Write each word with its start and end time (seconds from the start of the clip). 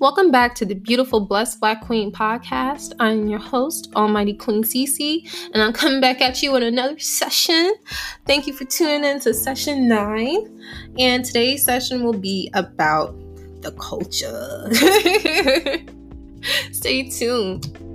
Welcome 0.00 0.30
back 0.30 0.54
to 0.56 0.64
the 0.64 0.76
beautiful 0.76 1.18
Blessed 1.18 1.58
Black 1.58 1.84
Queen 1.84 2.12
podcast. 2.12 2.92
I'm 3.00 3.26
your 3.26 3.40
host, 3.40 3.90
Almighty 3.96 4.32
Queen 4.32 4.62
Cece, 4.62 5.28
and 5.52 5.60
I'm 5.60 5.72
coming 5.72 6.00
back 6.00 6.20
at 6.20 6.40
you 6.40 6.52
with 6.52 6.62
another 6.62 6.96
session. 7.00 7.74
Thank 8.24 8.46
you 8.46 8.52
for 8.52 8.64
tuning 8.64 9.02
in 9.02 9.18
to 9.20 9.34
session 9.34 9.88
nine. 9.88 10.62
And 11.00 11.24
today's 11.24 11.64
session 11.64 12.04
will 12.04 12.12
be 12.12 12.48
about 12.54 13.12
the 13.62 13.72
culture. 13.72 14.68
Stay 16.72 17.08
tuned. 17.10 17.87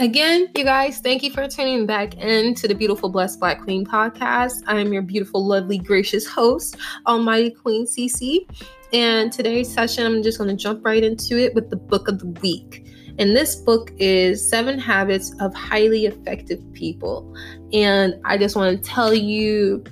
Again, 0.00 0.48
you 0.56 0.64
guys, 0.64 0.98
thank 1.00 1.22
you 1.22 1.30
for 1.30 1.46
tuning 1.46 1.84
back 1.84 2.16
in 2.16 2.54
to 2.54 2.66
the 2.66 2.74
Beautiful 2.74 3.10
Blessed 3.10 3.38
Black 3.38 3.60
Queen 3.60 3.84
podcast. 3.84 4.62
I 4.66 4.80
am 4.80 4.94
your 4.94 5.02
beautiful, 5.02 5.46
lovely, 5.46 5.76
gracious 5.76 6.26
host, 6.26 6.78
Almighty 7.06 7.50
Queen 7.50 7.84
CC. 7.84 8.46
And 8.94 9.30
today's 9.30 9.70
session, 9.70 10.06
I'm 10.06 10.22
just 10.22 10.38
going 10.38 10.48
to 10.48 10.56
jump 10.56 10.86
right 10.86 11.04
into 11.04 11.38
it 11.38 11.54
with 11.54 11.68
the 11.68 11.76
book 11.76 12.08
of 12.08 12.18
the 12.18 12.28
week. 12.40 12.86
And 13.18 13.36
this 13.36 13.56
book 13.56 13.92
is 13.98 14.48
Seven 14.48 14.78
Habits 14.78 15.34
of 15.38 15.52
Highly 15.54 16.06
Effective 16.06 16.62
People. 16.72 17.36
And 17.74 18.14
I 18.24 18.38
just 18.38 18.56
want 18.56 18.82
to 18.82 18.90
tell 18.90 19.12
you 19.12 19.84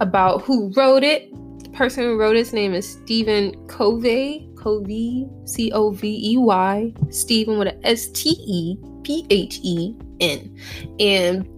about 0.00 0.42
who 0.42 0.72
wrote 0.72 1.04
it. 1.04 1.30
The 1.62 1.70
person 1.70 2.02
who 2.02 2.18
wrote 2.18 2.34
his 2.34 2.52
name 2.52 2.74
is 2.74 2.94
Stephen 2.94 3.64
Covey. 3.68 4.50
Covey, 4.66 5.28
C 5.44 5.70
O 5.70 5.90
V 5.90 6.32
E 6.32 6.36
Y, 6.38 6.92
Stephen 7.10 7.56
with 7.56 7.68
a 7.68 7.86
S 7.86 8.08
T 8.08 8.30
E 8.30 8.76
P 9.04 9.24
H 9.30 9.60
E 9.62 9.94
N. 10.18 10.58
And 10.98 11.48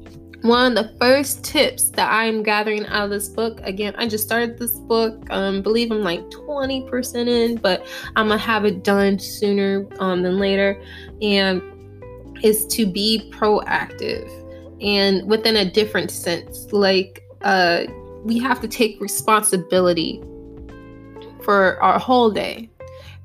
one 0.43 0.77
of 0.77 0.85
the 0.85 0.95
first 0.99 1.43
tips 1.43 1.89
that 1.93 2.13
I'm 2.13 2.43
gathering 2.43 2.85
out 2.87 3.05
of 3.05 3.11
this 3.11 3.31
book, 3.31 3.61
again, 3.63 3.95
I 3.97 4.07
just 4.09 4.25
started 4.25 4.59
this 4.59 4.79
book, 4.81 5.27
um, 5.31 5.63
believe 5.63 5.91
I'm 5.91 6.03
like 6.03 6.21
20% 6.29 7.29
in, 7.29 7.57
but 7.57 7.87
I'm 8.15 8.29
gonna 8.29 8.37
have 8.37 8.67
it 8.67 8.85
done 8.85 9.19
sooner 9.19 9.87
um, 10.01 10.23
than 10.23 10.39
later, 10.39 10.79
and 11.23 11.63
is 12.43 12.67
to 12.67 12.85
be 12.85 13.33
proactive 13.35 14.31
and 14.83 15.27
within 15.27 15.57
a 15.57 15.65
different 15.65 16.11
sense. 16.11 16.71
Like, 16.73 17.25
uh, 17.41 17.85
we 18.23 18.39
have 18.39 18.61
to 18.61 18.69
take 18.69 19.01
responsibility 19.01 20.23
for 21.43 21.83
our 21.83 21.99
whole 21.99 22.31
day 22.31 22.71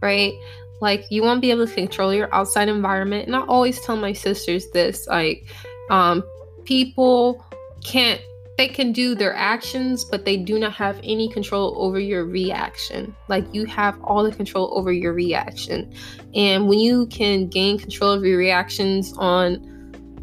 right? 0.04 0.34
Like 0.82 1.06
you 1.10 1.24
won't 1.24 1.42
be 1.42 1.50
able 1.50 1.66
to 1.66 1.74
control 1.74 2.14
your 2.14 2.34
outside 2.36 2.68
environment. 2.68 3.26
And 3.26 3.36
I 3.36 3.44
always 3.46 3.80
tell 3.82 3.96
my 3.96 4.14
sisters 4.14 4.70
this 4.72 5.08
like 5.08 5.48
um 5.90 6.24
people 6.66 7.44
can't 7.84 8.22
they 8.58 8.68
can 8.68 8.92
do 8.92 9.16
their 9.16 9.34
actions, 9.34 10.06
but 10.06 10.26
they 10.26 10.38
do 10.38 10.60
not 10.60 10.74
have 10.74 11.00
any 11.04 11.28
control 11.28 11.74
over 11.78 12.00
your 12.00 12.26
reaction. 12.26 13.16
Like 13.28 13.46
you 13.52 13.66
have 13.66 14.00
all 14.04 14.24
the 14.24 14.32
control 14.32 14.72
over 14.78 14.92
your 14.92 15.14
reaction. 15.14 15.92
And 16.36 16.68
when 16.68 16.78
you 16.78 17.08
can 17.08 17.48
gain 17.48 17.80
control 17.80 18.12
of 18.12 18.24
your 18.24 18.38
reactions 18.38 19.14
on 19.18 19.54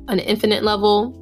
an 0.06 0.20
infinite 0.20 0.62
level, 0.62 1.16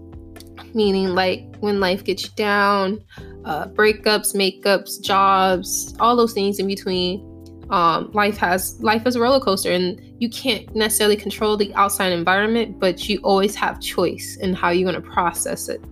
meaning 0.74 1.14
like 1.14 1.46
when 1.60 1.80
life 1.80 2.04
gets 2.04 2.24
you 2.24 2.30
down, 2.36 3.02
uh, 3.46 3.68
breakups, 3.68 4.34
makeups, 4.34 5.00
jobs, 5.00 5.96
all 6.00 6.14
those 6.14 6.34
things 6.34 6.58
in 6.58 6.66
between, 6.66 7.27
um, 7.70 8.10
life 8.12 8.38
has 8.38 8.80
life 8.80 9.06
is 9.06 9.16
a 9.16 9.20
roller 9.20 9.40
coaster 9.40 9.70
and 9.70 10.00
you 10.18 10.28
can't 10.30 10.74
necessarily 10.74 11.16
control 11.16 11.56
the 11.56 11.72
outside 11.74 12.12
environment 12.12 12.78
but 12.80 13.08
you 13.08 13.18
always 13.22 13.54
have 13.54 13.80
choice 13.80 14.36
in 14.40 14.54
how 14.54 14.70
you're 14.70 14.90
going 14.90 15.02
to 15.02 15.10
process 15.10 15.68
it. 15.68 15.82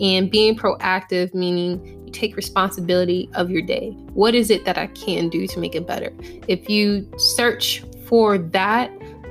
And 0.00 0.30
being 0.30 0.56
proactive 0.56 1.32
meaning 1.34 2.02
you 2.06 2.12
take 2.12 2.36
responsibility 2.36 3.30
of 3.34 3.50
your 3.50 3.62
day. 3.62 3.90
What 4.12 4.34
is 4.34 4.50
it 4.50 4.64
that 4.64 4.76
i 4.76 4.86
can 4.88 5.28
do 5.28 5.46
to 5.46 5.58
make 5.58 5.74
it 5.74 5.86
better? 5.86 6.12
If 6.46 6.68
you 6.68 7.10
search 7.16 7.84
for 8.06 8.38
that 8.38 8.90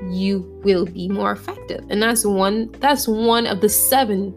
you 0.10 0.40
will 0.64 0.86
be 0.86 1.08
more 1.08 1.32
effective. 1.32 1.86
And 1.90 2.02
that's 2.02 2.26
one 2.26 2.72
that's 2.80 3.08
one 3.08 3.48
of 3.48 3.62
the 3.62 3.70
seven 3.70 4.36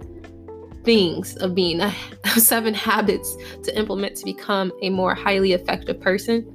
things 0.84 1.36
of 1.38 1.54
being 1.54 1.80
a, 1.80 1.92
seven 2.36 2.72
habits 2.72 3.36
to 3.64 3.76
implement 3.76 4.16
to 4.16 4.24
become 4.24 4.72
a 4.82 4.90
more 4.90 5.14
highly 5.14 5.52
effective 5.52 6.00
person 6.00 6.52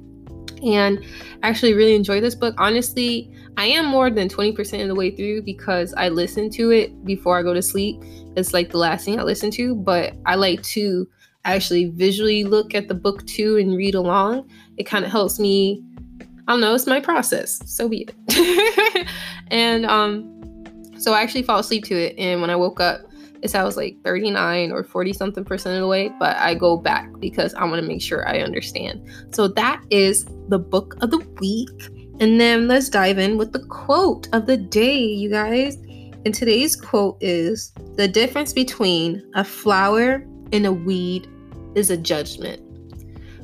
and 0.62 1.04
actually 1.42 1.74
really 1.74 1.94
enjoy 1.94 2.20
this 2.20 2.34
book. 2.34 2.54
Honestly, 2.58 3.30
I 3.56 3.66
am 3.66 3.86
more 3.86 4.10
than 4.10 4.28
20% 4.28 4.82
of 4.82 4.88
the 4.88 4.94
way 4.94 5.10
through 5.10 5.42
because 5.42 5.92
I 5.94 6.08
listen 6.08 6.50
to 6.50 6.70
it 6.70 7.04
before 7.04 7.38
I 7.38 7.42
go 7.42 7.52
to 7.52 7.62
sleep. 7.62 8.02
It's 8.36 8.54
like 8.54 8.70
the 8.70 8.78
last 8.78 9.04
thing 9.04 9.18
I 9.18 9.24
listen 9.24 9.50
to, 9.52 9.74
but 9.74 10.14
I 10.24 10.36
like 10.36 10.62
to 10.62 11.06
actually 11.44 11.86
visually 11.86 12.44
look 12.44 12.74
at 12.74 12.88
the 12.88 12.94
book 12.94 13.26
too 13.26 13.56
and 13.56 13.76
read 13.76 13.94
along. 13.94 14.48
It 14.76 14.84
kind 14.84 15.04
of 15.04 15.10
helps 15.10 15.38
me. 15.38 15.82
I 16.48 16.52
don't 16.52 16.60
know, 16.60 16.74
it's 16.74 16.86
my 16.86 17.00
process. 17.00 17.60
So 17.66 17.88
be 17.88 18.08
it. 18.28 19.06
and 19.50 19.84
um 19.86 20.28
so 20.98 21.12
I 21.12 21.22
actually 21.22 21.42
fall 21.42 21.58
asleep 21.58 21.84
to 21.84 21.94
it 21.94 22.14
and 22.16 22.40
when 22.40 22.50
I 22.50 22.56
woke 22.56 22.80
up 22.80 23.00
it's 23.42 23.56
I 23.56 23.64
was 23.64 23.76
like 23.76 23.96
39 24.04 24.70
or 24.70 24.84
40 24.84 25.12
something 25.12 25.44
percent 25.44 25.74
of 25.74 25.82
the 25.82 25.88
way, 25.88 26.10
but 26.18 26.36
I 26.36 26.54
go 26.54 26.76
back 26.76 27.08
because 27.18 27.54
I 27.54 27.64
want 27.64 27.82
to 27.82 27.88
make 27.88 28.00
sure 28.00 28.26
I 28.28 28.38
understand. 28.38 29.04
So 29.32 29.48
that 29.48 29.82
is 29.90 30.24
the 30.48 30.58
book 30.58 30.96
of 31.02 31.10
the 31.10 31.18
week. 31.40 31.68
And 32.20 32.40
then 32.40 32.68
let's 32.68 32.88
dive 32.88 33.18
in 33.18 33.36
with 33.36 33.52
the 33.52 33.64
quote 33.66 34.28
of 34.32 34.46
the 34.46 34.56
day, 34.56 34.96
you 34.96 35.28
guys. 35.28 35.74
And 36.24 36.32
today's 36.32 36.76
quote 36.76 37.18
is 37.20 37.72
The 37.96 38.06
difference 38.06 38.52
between 38.52 39.28
a 39.34 39.42
flower 39.42 40.24
and 40.52 40.64
a 40.64 40.72
weed 40.72 41.28
is 41.74 41.90
a 41.90 41.96
judgment. 41.96 42.62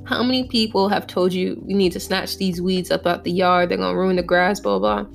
How 0.06 0.22
many 0.22 0.46
people 0.46 0.88
have 0.88 1.08
told 1.08 1.32
you 1.32 1.62
you 1.66 1.76
need 1.76 1.92
to 1.92 2.00
snatch 2.00 2.36
these 2.38 2.62
weeds 2.62 2.92
up 2.92 3.04
out 3.04 3.24
the 3.24 3.32
yard? 3.32 3.68
They're 3.68 3.78
going 3.78 3.94
to 3.94 3.98
ruin 3.98 4.16
the 4.16 4.22
grass, 4.22 4.60
blah, 4.60 4.78
blah. 4.78 5.06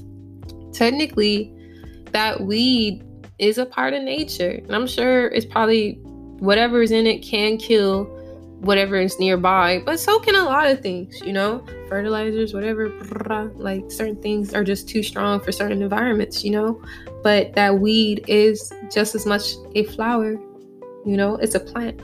Technically, 0.73 1.53
that 2.11 2.41
weed 2.41 3.01
is 3.43 3.57
a 3.57 3.65
part 3.65 3.93
of 3.93 4.03
nature. 4.03 4.61
And 4.63 4.75
I'm 4.75 4.87
sure 4.87 5.27
it's 5.27 5.45
probably 5.45 5.99
whatever 6.39 6.81
is 6.81 6.91
in 6.91 7.05
it 7.07 7.19
can 7.19 7.57
kill 7.57 8.05
whatever 8.59 8.95
is 8.95 9.19
nearby, 9.19 9.81
but 9.85 9.99
so 9.99 10.19
can 10.19 10.35
a 10.35 10.43
lot 10.43 10.67
of 10.67 10.81
things, 10.81 11.19
you 11.21 11.33
know, 11.33 11.65
fertilizers, 11.89 12.53
whatever. 12.53 12.89
Like 13.55 13.91
certain 13.91 14.21
things 14.21 14.53
are 14.53 14.63
just 14.63 14.87
too 14.87 15.03
strong 15.03 15.41
for 15.41 15.51
certain 15.51 15.81
environments, 15.81 16.45
you 16.45 16.51
know. 16.51 16.81
But 17.23 17.53
that 17.53 17.79
weed 17.79 18.23
is 18.27 18.71
just 18.91 19.15
as 19.15 19.25
much 19.25 19.55
a 19.75 19.83
flower, 19.83 20.31
you 21.05 21.17
know, 21.17 21.35
it's 21.35 21.55
a 21.55 21.59
plant, 21.59 22.01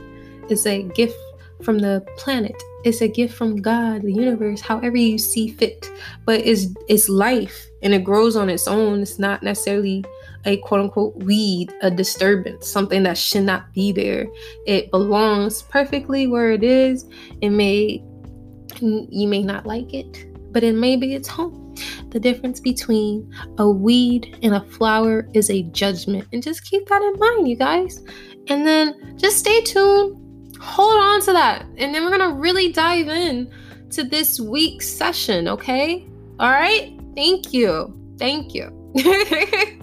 it's 0.50 0.66
a 0.66 0.82
gift 0.82 1.16
from 1.62 1.78
the 1.78 2.04
planet. 2.16 2.54
It's 2.84 3.02
a 3.02 3.08
gift 3.08 3.34
from 3.34 3.56
God, 3.56 4.02
the 4.02 4.12
universe, 4.12 4.60
however 4.60 4.96
you 4.96 5.18
see 5.18 5.48
fit. 5.48 5.90
But 6.24 6.40
it's 6.40 6.66
it's 6.88 7.08
life 7.08 7.66
and 7.82 7.92
it 7.94 8.04
grows 8.04 8.36
on 8.36 8.48
its 8.48 8.66
own. 8.66 9.00
It's 9.00 9.18
not 9.18 9.42
necessarily 9.42 10.04
a 10.44 10.56
quote 10.58 10.80
unquote 10.80 11.16
weed, 11.16 11.72
a 11.82 11.90
disturbance, 11.90 12.68
something 12.68 13.02
that 13.02 13.18
should 13.18 13.44
not 13.44 13.72
be 13.72 13.92
there. 13.92 14.26
It 14.66 14.90
belongs 14.90 15.62
perfectly 15.62 16.26
where 16.26 16.52
it 16.52 16.62
is. 16.62 17.06
It 17.40 17.50
may, 17.50 18.02
you 18.80 19.28
may 19.28 19.42
not 19.42 19.66
like 19.66 19.92
it, 19.92 20.26
but 20.52 20.62
it 20.62 20.74
may 20.74 20.96
be 20.96 21.14
its 21.14 21.28
home. 21.28 21.74
The 22.10 22.20
difference 22.20 22.60
between 22.60 23.32
a 23.58 23.70
weed 23.70 24.38
and 24.42 24.54
a 24.54 24.60
flower 24.60 25.28
is 25.32 25.50
a 25.50 25.62
judgment. 25.64 26.26
And 26.32 26.42
just 26.42 26.64
keep 26.64 26.88
that 26.88 27.02
in 27.02 27.18
mind, 27.18 27.48
you 27.48 27.56
guys. 27.56 28.02
And 28.48 28.66
then 28.66 29.16
just 29.16 29.38
stay 29.38 29.60
tuned. 29.62 30.56
Hold 30.60 31.00
on 31.00 31.20
to 31.22 31.32
that. 31.32 31.64
And 31.78 31.94
then 31.94 32.04
we're 32.04 32.16
going 32.16 32.30
to 32.30 32.36
really 32.36 32.72
dive 32.72 33.08
in 33.08 33.50
to 33.90 34.04
this 34.04 34.40
week's 34.40 34.88
session, 34.88 35.48
okay? 35.48 36.06
All 36.38 36.50
right? 36.50 36.98
Thank 37.14 37.52
you. 37.52 37.96
Thank 38.18 38.54
you. 38.54 38.76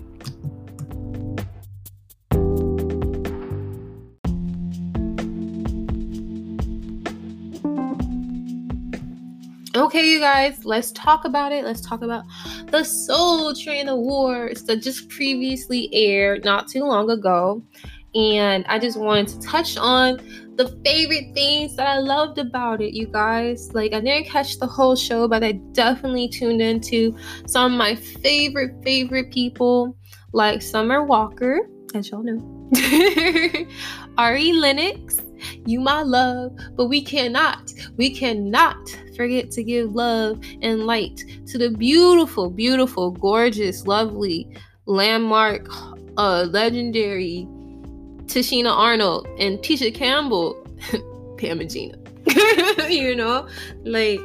Okay, 9.98 10.12
you 10.12 10.20
guys, 10.20 10.64
let's 10.64 10.92
talk 10.92 11.26
about 11.26 11.52
it. 11.52 11.66
Let's 11.66 11.82
talk 11.82 12.04
about 12.04 12.24
the 12.68 12.84
Soul 12.84 13.56
Train 13.56 13.90
Awards 13.90 14.64
that 14.66 14.84
just 14.84 15.10
previously 15.10 15.90
aired 15.92 16.46
not 16.46 16.68
too 16.68 16.84
long 16.84 17.10
ago. 17.10 17.64
And 18.14 18.64
I 18.68 18.78
just 18.78 19.00
wanted 19.00 19.28
to 19.30 19.40
touch 19.40 19.76
on 19.76 20.18
the 20.56 20.68
favorite 20.86 21.34
things 21.34 21.76
that 21.78 21.88
I 21.88 21.98
loved 21.98 22.38
about 22.38 22.80
it, 22.80 22.94
you 22.94 23.08
guys. 23.08 23.74
Like, 23.74 23.94
I 23.94 24.00
didn't 24.00 24.28
catch 24.28 24.60
the 24.60 24.68
whole 24.68 24.96
show, 24.96 25.28
but 25.28 25.44
I 25.44 25.54
definitely 25.72 26.28
tuned 26.28 26.62
into 26.62 27.18
some 27.48 27.74
of 27.74 27.78
my 27.80 27.96
favorite, 27.96 28.76
favorite 28.84 29.32
people, 29.32 29.98
like 30.32 30.62
Summer 30.62 31.06
Walker, 31.06 31.62
as 31.96 32.12
y'all 32.12 32.22
know, 32.22 32.70
Ari 34.20 34.54
Lennox, 34.54 35.22
you 35.66 35.80
my 35.80 36.02
love, 36.02 36.56
but 36.76 36.88
we 36.88 37.02
cannot, 37.02 37.72
we 37.98 38.10
cannot 38.10 38.78
forget 39.16 39.52
to 39.52 39.64
give 39.64 39.94
love 39.94 40.40
and 40.62 40.86
light 40.86 41.24
to 41.48 41.58
the 41.58 41.70
beautiful, 41.70 42.50
beautiful, 42.50 43.12
gorgeous, 43.12 43.88
lovely, 43.88 44.48
landmark, 44.86 45.68
uh 46.18 46.48
legendary 46.50 47.48
Tichina 48.28 48.72
Arnold 48.72 49.28
and 49.40 49.60
Tisha 49.60 49.94
Campbell, 49.94 50.56
Pam 51.38 51.62
and 51.62 51.70
Gina. 51.70 51.98
you 52.90 53.16
know, 53.16 53.48
like 53.84 54.20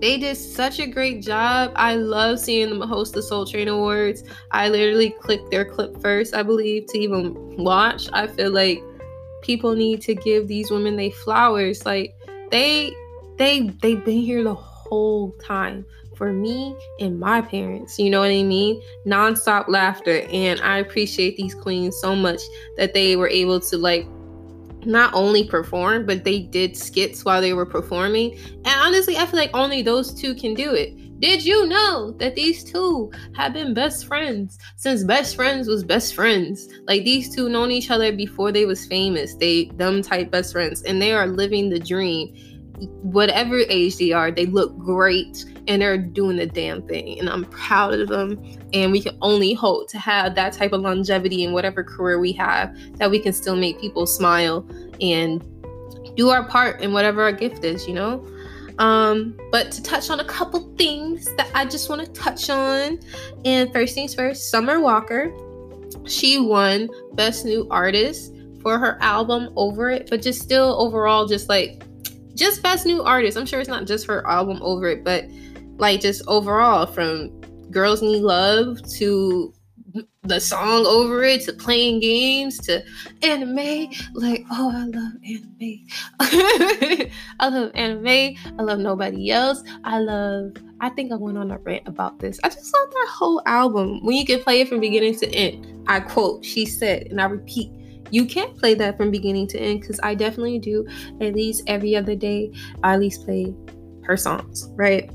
they 0.00 0.18
did 0.18 0.36
such 0.36 0.78
a 0.78 0.86
great 0.86 1.22
job. 1.22 1.72
I 1.76 1.96
love 1.96 2.38
seeing 2.38 2.70
them 2.70 2.88
host 2.88 3.14
the 3.14 3.22
Soul 3.22 3.46
Train 3.46 3.68
Awards. 3.68 4.24
I 4.50 4.68
literally 4.68 5.10
clicked 5.20 5.50
their 5.50 5.64
clip 5.64 6.00
first, 6.00 6.34
I 6.34 6.42
believe, 6.42 6.86
to 6.88 6.98
even 6.98 7.34
watch. 7.56 8.08
I 8.12 8.26
feel 8.26 8.50
like 8.50 8.82
people 9.42 9.74
need 9.74 10.00
to 10.02 10.14
give 10.14 10.48
these 10.48 10.70
women 10.70 10.96
they 10.96 11.10
flowers. 11.10 11.84
Like 11.84 12.14
they 12.50 12.92
they 13.38 13.68
they've 13.80 14.04
been 14.04 14.20
here 14.20 14.42
the 14.42 14.54
whole 14.54 15.32
time 15.32 15.84
for 16.16 16.32
me 16.32 16.76
and 17.00 17.18
my 17.18 17.40
parents. 17.40 17.98
You 17.98 18.10
know 18.10 18.20
what 18.20 18.30
I 18.30 18.42
mean? 18.42 18.80
Nonstop 19.06 19.68
laughter. 19.68 20.20
And 20.32 20.60
I 20.60 20.78
appreciate 20.78 21.36
these 21.36 21.54
queens 21.54 21.96
so 22.00 22.14
much 22.14 22.40
that 22.76 22.94
they 22.94 23.16
were 23.16 23.28
able 23.28 23.60
to 23.60 23.76
like 23.76 24.06
not 24.84 25.12
only 25.14 25.44
perform, 25.44 26.06
but 26.06 26.24
they 26.24 26.40
did 26.40 26.76
skits 26.76 27.24
while 27.24 27.40
they 27.40 27.54
were 27.54 27.66
performing. 27.66 28.36
And 28.64 28.80
honestly, 28.80 29.16
I 29.16 29.26
feel 29.26 29.38
like 29.38 29.54
only 29.54 29.82
those 29.82 30.12
two 30.12 30.34
can 30.34 30.54
do 30.54 30.74
it. 30.74 30.94
Did 31.22 31.44
you 31.44 31.68
know 31.68 32.10
that 32.18 32.34
these 32.34 32.64
two 32.64 33.12
have 33.36 33.52
been 33.52 33.74
best 33.74 34.06
friends 34.06 34.58
since 34.74 35.04
best 35.04 35.36
friends 35.36 35.68
was 35.68 35.84
best 35.84 36.16
friends? 36.16 36.68
Like 36.88 37.04
these 37.04 37.32
two 37.32 37.48
known 37.48 37.70
each 37.70 37.92
other 37.92 38.10
before 38.10 38.50
they 38.50 38.66
was 38.66 38.84
famous. 38.84 39.36
They 39.36 39.66
them 39.76 40.02
type 40.02 40.32
best 40.32 40.50
friends 40.50 40.82
and 40.82 41.00
they 41.00 41.12
are 41.12 41.28
living 41.28 41.70
the 41.70 41.78
dream. 41.78 42.34
Whatever 43.02 43.58
age 43.68 43.98
they 43.98 44.10
are, 44.10 44.32
they 44.32 44.46
look 44.46 44.76
great 44.76 45.44
and 45.68 45.80
they're 45.80 45.96
doing 45.96 46.38
the 46.38 46.46
damn 46.46 46.82
thing. 46.88 47.20
And 47.20 47.28
I'm 47.28 47.44
proud 47.44 47.94
of 47.94 48.08
them. 48.08 48.44
And 48.72 48.90
we 48.90 49.00
can 49.00 49.16
only 49.22 49.54
hope 49.54 49.88
to 49.90 50.00
have 50.00 50.34
that 50.34 50.54
type 50.54 50.72
of 50.72 50.80
longevity 50.80 51.44
in 51.44 51.52
whatever 51.52 51.84
career 51.84 52.18
we 52.18 52.32
have, 52.32 52.76
that 52.96 53.12
we 53.12 53.20
can 53.20 53.32
still 53.32 53.54
make 53.54 53.80
people 53.80 54.08
smile 54.08 54.68
and 55.00 55.40
do 56.16 56.30
our 56.30 56.48
part 56.48 56.80
in 56.80 56.92
whatever 56.92 57.22
our 57.22 57.30
gift 57.30 57.62
is, 57.62 57.86
you 57.86 57.94
know? 57.94 58.26
Um, 58.78 59.38
but 59.50 59.70
to 59.72 59.82
touch 59.82 60.10
on 60.10 60.20
a 60.20 60.24
couple 60.24 60.74
things 60.76 61.24
that 61.36 61.50
I 61.54 61.64
just 61.64 61.88
want 61.88 62.04
to 62.04 62.12
touch 62.12 62.50
on. 62.50 62.98
And 63.44 63.72
first 63.72 63.94
things 63.94 64.14
first, 64.14 64.50
Summer 64.50 64.80
Walker. 64.80 65.32
She 66.06 66.40
won 66.40 66.88
Best 67.14 67.44
New 67.44 67.68
Artist 67.70 68.34
for 68.62 68.78
her 68.78 68.98
album 69.00 69.52
Over 69.56 69.90
It, 69.90 70.08
but 70.10 70.22
just 70.22 70.40
still 70.40 70.80
overall, 70.80 71.26
just 71.26 71.48
like 71.48 71.82
just 72.34 72.62
best 72.62 72.86
new 72.86 73.02
artist. 73.02 73.36
I'm 73.36 73.46
sure 73.46 73.60
it's 73.60 73.68
not 73.68 73.86
just 73.86 74.06
her 74.06 74.26
album 74.26 74.58
Over 74.62 74.88
It, 74.88 75.04
but 75.04 75.26
like 75.76 76.00
just 76.00 76.22
overall 76.26 76.86
from 76.86 77.40
Girls 77.70 78.02
Need 78.02 78.22
Love 78.22 78.80
to 78.94 79.52
the 80.22 80.40
song 80.40 80.86
over 80.86 81.22
it 81.24 81.42
to 81.42 81.52
playing 81.52 82.00
games 82.00 82.58
to 82.58 82.82
Anna 83.22 83.46
Mae. 83.46 83.90
Like, 84.14 84.44
oh, 84.50 84.70
I 84.74 84.84
love 84.84 85.12
Anna 85.24 85.48
Mae. 85.60 85.86
I 87.40 87.48
love 87.48 87.72
Anna 87.74 88.00
Mae. 88.00 88.36
I 88.58 88.62
love 88.62 88.78
nobody 88.78 89.30
else. 89.30 89.62
I 89.84 89.98
love. 89.98 90.52
I 90.80 90.88
think 90.90 91.12
I 91.12 91.16
went 91.16 91.38
on 91.38 91.50
a 91.50 91.58
rant 91.58 91.86
about 91.86 92.18
this. 92.18 92.40
I 92.44 92.48
just 92.48 92.72
love 92.74 92.90
that 92.90 93.08
whole 93.10 93.42
album. 93.46 94.04
When 94.04 94.16
you 94.16 94.24
can 94.24 94.40
play 94.40 94.60
it 94.60 94.68
from 94.68 94.80
beginning 94.80 95.18
to 95.18 95.28
end. 95.32 95.68
I 95.88 96.00
quote, 96.00 96.44
she 96.44 96.64
said, 96.64 97.08
and 97.08 97.20
I 97.20 97.24
repeat, 97.26 97.70
you 98.10 98.26
can't 98.26 98.56
play 98.56 98.74
that 98.74 98.96
from 98.96 99.10
beginning 99.10 99.48
to 99.48 99.58
end 99.58 99.80
because 99.80 99.98
I 100.02 100.14
definitely 100.14 100.58
do 100.58 100.86
at 101.20 101.34
least 101.34 101.64
every 101.66 101.96
other 101.96 102.14
day. 102.14 102.52
I 102.82 102.94
at 102.94 103.00
least 103.00 103.24
play 103.24 103.54
her 104.04 104.16
songs, 104.16 104.68
right? 104.74 105.10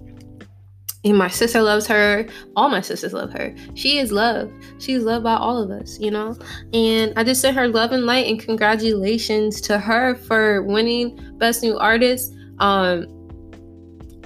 And 1.10 1.18
my 1.18 1.28
sister 1.28 1.62
loves 1.62 1.88
her. 1.88 2.28
All 2.56 2.70
my 2.70 2.82
sisters 2.82 3.14
love 3.14 3.32
her. 3.34 3.54
She 3.76 3.98
is 3.98 4.12
loved. 4.12 4.54
She's 4.80 5.04
loved 5.04 5.24
by 5.24 5.36
all 5.36 5.62
of 5.62 5.70
us 5.72 5.98
you 6.00 6.12
know? 6.12 6.36
And 6.74 7.14
i 7.18 7.24
just 7.24 7.42
sent 7.42 7.56
her 7.56 7.68
love 7.68 7.92
and 7.92 8.06
light 8.06 8.28
and 8.28 8.40
congratulations 8.40 9.62
to 9.62 9.78
her 9.78 10.16
for 10.16 10.64
winning 10.64 11.20
best 11.38 11.64
new 11.64 11.78
artist. 11.78 12.34
Um 12.60 13.14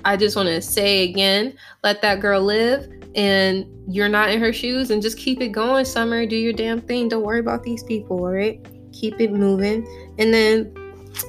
i 0.04 0.18
just 0.18 0.36
want 0.36 0.48
to 0.48 0.62
say 0.62 1.04
again 1.04 1.54
let 1.84 2.02
that 2.02 2.22
girl 2.22 2.42
live 2.42 2.90
and 3.16 3.66
you're 3.88 4.10
not 4.10 4.30
in 4.30 4.40
her 4.40 4.54
shoes 4.54 4.90
and 4.90 5.02
just 5.02 5.18
keep 5.18 5.42
it 5.42 5.50
going 5.50 5.86
summer. 5.86 6.26
Do 6.26 6.36
your 6.36 6.54
damn 6.54 6.82
thing. 6.82 7.10
Don't 7.10 7.24
worry 7.24 7.40
about 7.40 7.64
these 7.64 7.84
people 7.84 8.20
all 8.20 8.32
right? 8.32 8.66
Keep 8.94 9.20
it 9.20 9.32
moving. 9.32 9.86
And 10.18 10.34
then 10.34 10.74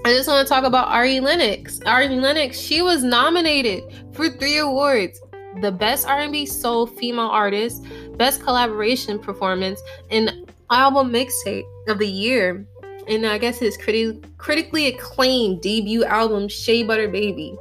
I 0.04 0.14
just 0.14 0.28
want 0.28 0.46
to 0.46 0.52
talk 0.52 0.64
about 0.64 0.88
Ari 0.88 1.20
Lennox. 1.20 1.80
Ari 1.86 2.08
Lennox, 2.08 2.58
she 2.58 2.82
was 2.82 3.02
nominated 3.02 3.82
for 4.12 4.28
three 4.28 4.58
awards 4.58 5.20
the 5.60 5.72
best 5.72 6.06
R&B 6.06 6.46
soul 6.46 6.86
female 6.86 7.26
artist, 7.26 7.84
best 8.16 8.42
collaboration 8.42 9.18
performance, 9.18 9.80
and 10.10 10.50
album 10.70 11.12
mixtape 11.12 11.64
of 11.88 11.98
the 11.98 12.08
year. 12.08 12.66
And 13.08 13.26
I 13.26 13.38
guess 13.38 13.58
his 13.58 13.76
criti- 13.76 14.24
critically 14.38 14.86
acclaimed 14.86 15.60
debut 15.60 16.04
album, 16.04 16.48
Shea 16.48 16.82
Butter 16.82 17.08
Baby. 17.08 17.56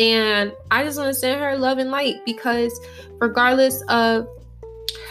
And 0.00 0.52
I 0.70 0.82
just 0.82 0.98
want 0.98 1.08
to 1.08 1.18
send 1.18 1.40
her 1.40 1.56
love 1.56 1.78
and 1.78 1.90
light 1.90 2.16
because 2.26 2.78
regardless 3.20 3.82
of 3.88 4.26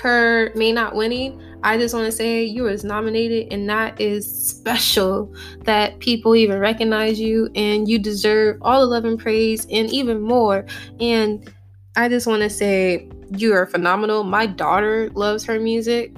her 0.01 0.51
may 0.55 0.73
not 0.73 0.95
winning, 0.95 1.41
I 1.63 1.77
just 1.77 1.95
want 1.95 2.05
to 2.07 2.11
say 2.11 2.43
you 2.43 2.63
was 2.63 2.83
nominated 2.83 3.53
and 3.53 3.69
that 3.69 3.99
is 3.99 4.27
special 4.27 5.33
that 5.61 5.99
people 5.99 6.35
even 6.35 6.59
recognize 6.59 7.21
you 7.21 7.49
and 7.55 7.87
you 7.87 7.97
deserve 7.99 8.57
all 8.61 8.81
the 8.81 8.87
love 8.87 9.05
and 9.05 9.17
praise 9.17 9.65
and 9.71 9.89
even 9.89 10.21
more. 10.21 10.65
And 10.99 11.49
I 11.95 12.09
just 12.09 12.25
want 12.25 12.41
to 12.41 12.49
say 12.49 13.07
you 13.35 13.53
are 13.53 13.65
phenomenal. 13.65 14.23
My 14.23 14.45
daughter 14.45 15.09
loves 15.13 15.45
her 15.45 15.59
music. 15.59 16.15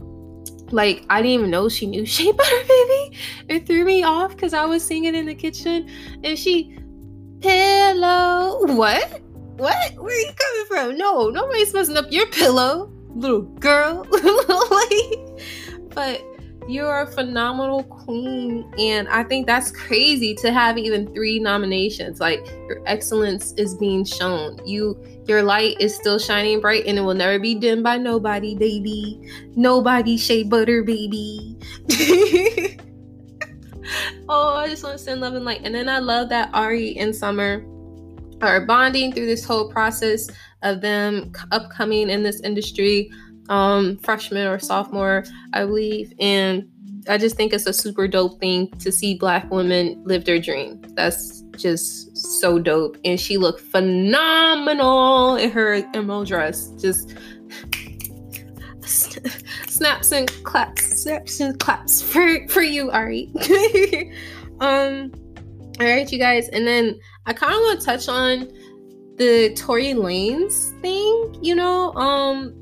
Like 0.71 1.05
I 1.09 1.21
didn't 1.21 1.39
even 1.39 1.51
know 1.51 1.69
she 1.69 1.85
knew 1.85 2.05
Shea 2.05 2.31
Butter 2.31 2.63
Baby. 2.67 3.17
It 3.49 3.67
threw 3.67 3.85
me 3.85 4.03
off 4.03 4.31
because 4.31 4.53
I 4.53 4.65
was 4.65 4.83
singing 4.83 5.15
in 5.15 5.25
the 5.25 5.35
kitchen 5.35 5.89
and 6.23 6.37
she 6.37 6.77
pillow. 7.41 8.65
What? 8.65 9.21
What? 9.57 9.95
Where 9.95 10.15
are 10.15 10.19
you 10.19 10.31
coming 10.33 10.65
from? 10.67 10.97
No, 10.97 11.29
nobody's 11.29 11.73
messing 11.73 11.97
up 11.97 12.11
your 12.11 12.27
pillow, 12.27 12.91
little 13.15 13.41
girl. 13.41 14.05
like, 14.11 15.89
but 15.93 16.21
you're 16.67 17.01
a 17.01 17.07
phenomenal 17.07 17.83
queen 17.83 18.71
and 18.79 19.07
i 19.09 19.23
think 19.23 19.45
that's 19.45 19.69
crazy 19.71 20.33
to 20.33 20.51
have 20.51 20.77
even 20.77 21.13
three 21.13 21.39
nominations. 21.39 22.19
Like 22.19 22.45
your 22.67 22.81
excellence 22.85 23.53
is 23.53 23.75
being 23.75 24.03
shown. 24.05 24.59
You 24.65 24.97
your 25.27 25.43
light 25.43 25.77
is 25.79 25.95
still 25.95 26.19
shining 26.19 26.59
bright 26.59 26.85
and 26.85 26.97
it 26.97 27.01
will 27.01 27.13
never 27.13 27.39
be 27.39 27.55
dimmed 27.55 27.83
by 27.83 27.97
nobody 27.97 28.55
baby. 28.55 29.19
Nobody 29.55 30.17
shea 30.17 30.43
butter 30.43 30.83
baby. 30.83 31.57
Oh 34.27 34.55
i 34.55 34.67
just 34.67 34.83
want 34.83 34.97
to 34.97 35.03
send 35.03 35.21
love 35.21 35.35
and 35.35 35.45
light. 35.45 35.61
And 35.63 35.75
then 35.75 35.87
i 35.87 35.99
love 35.99 36.29
that 36.29 36.49
ari 36.53 36.97
and 36.97 37.15
summer 37.15 37.63
are 38.41 38.65
bonding 38.65 39.13
through 39.13 39.27
this 39.27 39.45
whole 39.45 39.69
process 39.69 40.27
of 40.63 40.81
them 40.81 41.31
upcoming 41.51 42.09
in 42.09 42.23
this 42.23 42.41
industry 42.41 43.09
um, 43.49 43.97
freshman 43.97 44.47
or 44.47 44.59
sophomore, 44.59 45.23
I 45.53 45.65
believe. 45.65 46.13
And 46.19 46.67
I 47.07 47.17
just 47.17 47.35
think 47.35 47.53
it's 47.53 47.67
a 47.67 47.73
super 47.73 48.07
dope 48.07 48.39
thing 48.39 48.69
to 48.79 48.91
see 48.91 49.15
black 49.15 49.49
women 49.51 50.01
live 50.05 50.25
their 50.25 50.39
dream. 50.39 50.81
That's 50.95 51.41
just 51.57 52.15
so 52.17 52.59
dope. 52.59 52.97
And 53.05 53.19
she 53.19 53.37
looked 53.37 53.61
phenomenal 53.61 55.35
in 55.35 55.51
her 55.51 55.83
emerald 55.93 56.27
dress. 56.27 56.69
Just 56.79 57.15
snaps 59.67 60.11
and 60.11 60.27
claps, 60.43 61.03
snaps 61.03 61.39
and 61.39 61.59
claps 61.59 62.01
for 62.01 62.47
for 62.47 62.61
you, 62.61 62.91
Ari. 62.91 63.31
um, 64.59 65.11
all 65.79 65.85
right, 65.85 66.11
you 66.11 66.17
guys, 66.17 66.47
and 66.49 66.65
then 66.65 66.97
I 67.25 67.33
kind 67.33 67.53
of 67.53 67.59
want 67.59 67.79
to 67.79 67.85
touch 67.85 68.07
on 68.07 68.51
the 69.17 69.53
Tory 69.55 69.93
Lanez 69.93 70.79
thing. 70.81 71.35
You 71.41 71.55
know, 71.55 71.93
um, 71.93 72.61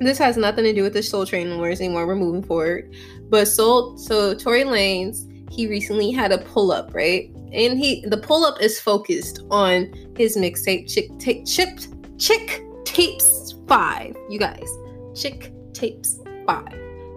this 0.00 0.18
has 0.18 0.36
nothing 0.36 0.64
to 0.64 0.72
do 0.72 0.82
with 0.82 0.94
the 0.94 1.02
Soul 1.02 1.26
Train 1.26 1.58
Wars 1.58 1.80
anymore. 1.80 2.06
We're 2.06 2.16
moving 2.16 2.42
forward. 2.42 2.94
But 3.28 3.46
Soul, 3.46 3.98
so 3.98 4.34
Tory 4.34 4.64
Lanez, 4.64 5.26
he 5.50 5.66
recently 5.66 6.10
had 6.10 6.32
a 6.32 6.38
pull 6.38 6.72
up, 6.72 6.94
right? 6.94 7.30
And 7.52 7.78
he 7.78 8.04
the 8.06 8.16
pull 8.16 8.44
up 8.44 8.60
is 8.60 8.80
focused 8.80 9.40
on 9.50 9.92
his 10.16 10.36
mixtape 10.36 10.86
Chixtape 10.86 11.46
Chipped 11.46 12.18
Chick 12.18 12.62
Tapes 12.84 13.54
5. 13.66 14.16
You 14.28 14.38
guys, 14.38 14.68
Chick 15.14 15.52
Tapes 15.74 16.20
5, 16.46 16.64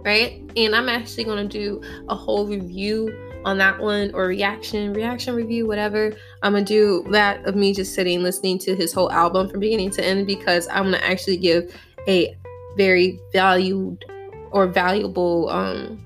right? 0.03 0.41
And 0.57 0.75
I'm 0.75 0.89
actually 0.89 1.23
gonna 1.23 1.47
do 1.47 1.81
a 2.09 2.15
whole 2.15 2.47
review 2.47 3.15
on 3.45 3.57
that 3.57 3.79
one 3.79 4.11
or 4.13 4.25
reaction, 4.27 4.93
reaction 4.93 5.35
review, 5.35 5.67
whatever. 5.67 6.13
I'm 6.41 6.53
gonna 6.53 6.65
do 6.65 7.05
that 7.11 7.45
of 7.45 7.55
me 7.55 7.73
just 7.73 7.93
sitting 7.93 8.23
listening 8.23 8.57
to 8.59 8.75
his 8.75 8.91
whole 8.93 9.11
album 9.11 9.49
from 9.49 9.59
beginning 9.59 9.91
to 9.91 10.03
end 10.03 10.27
because 10.27 10.67
I'm 10.69 10.85
gonna 10.85 10.97
actually 10.97 11.37
give 11.37 11.75
a 12.07 12.35
very 12.77 13.19
valued 13.31 14.05
or 14.51 14.67
valuable 14.67 15.49
um 15.49 15.99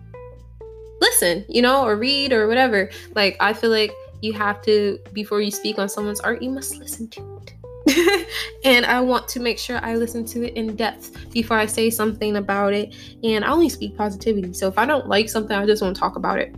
listen, 1.01 1.45
you 1.47 1.61
know, 1.61 1.85
or 1.85 1.95
read 1.95 2.33
or 2.33 2.47
whatever. 2.47 2.89
Like 3.15 3.37
I 3.39 3.53
feel 3.53 3.69
like 3.69 3.91
you 4.21 4.33
have 4.33 4.61
to 4.63 4.99
before 5.13 5.41
you 5.41 5.51
speak 5.51 5.79
on 5.79 5.89
someone's 5.89 6.19
art, 6.21 6.41
you 6.41 6.49
must 6.49 6.77
listen 6.77 7.09
to 7.09 7.21
it. 7.37 8.27
and 8.65 8.85
I 8.85 8.99
want 8.99 9.27
to 9.29 9.39
make 9.39 9.57
sure 9.57 9.79
I 9.81 9.95
listen 9.95 10.25
to 10.27 10.45
it 10.45 10.55
in 10.55 10.75
depth 10.75 11.31
before 11.31 11.57
I 11.57 11.65
say 11.65 11.89
something 11.89 12.35
about 12.35 12.73
it. 12.73 12.95
And 13.23 13.45
I 13.45 13.49
only 13.49 13.69
speak 13.69 13.95
positivity. 13.95 14.53
So 14.53 14.67
if 14.67 14.77
I 14.77 14.85
don't 14.85 15.07
like 15.07 15.29
something, 15.29 15.55
I 15.55 15.65
just 15.65 15.81
want 15.81 15.95
to 15.95 15.99
talk 15.99 16.15
about 16.15 16.39
it. 16.39 16.53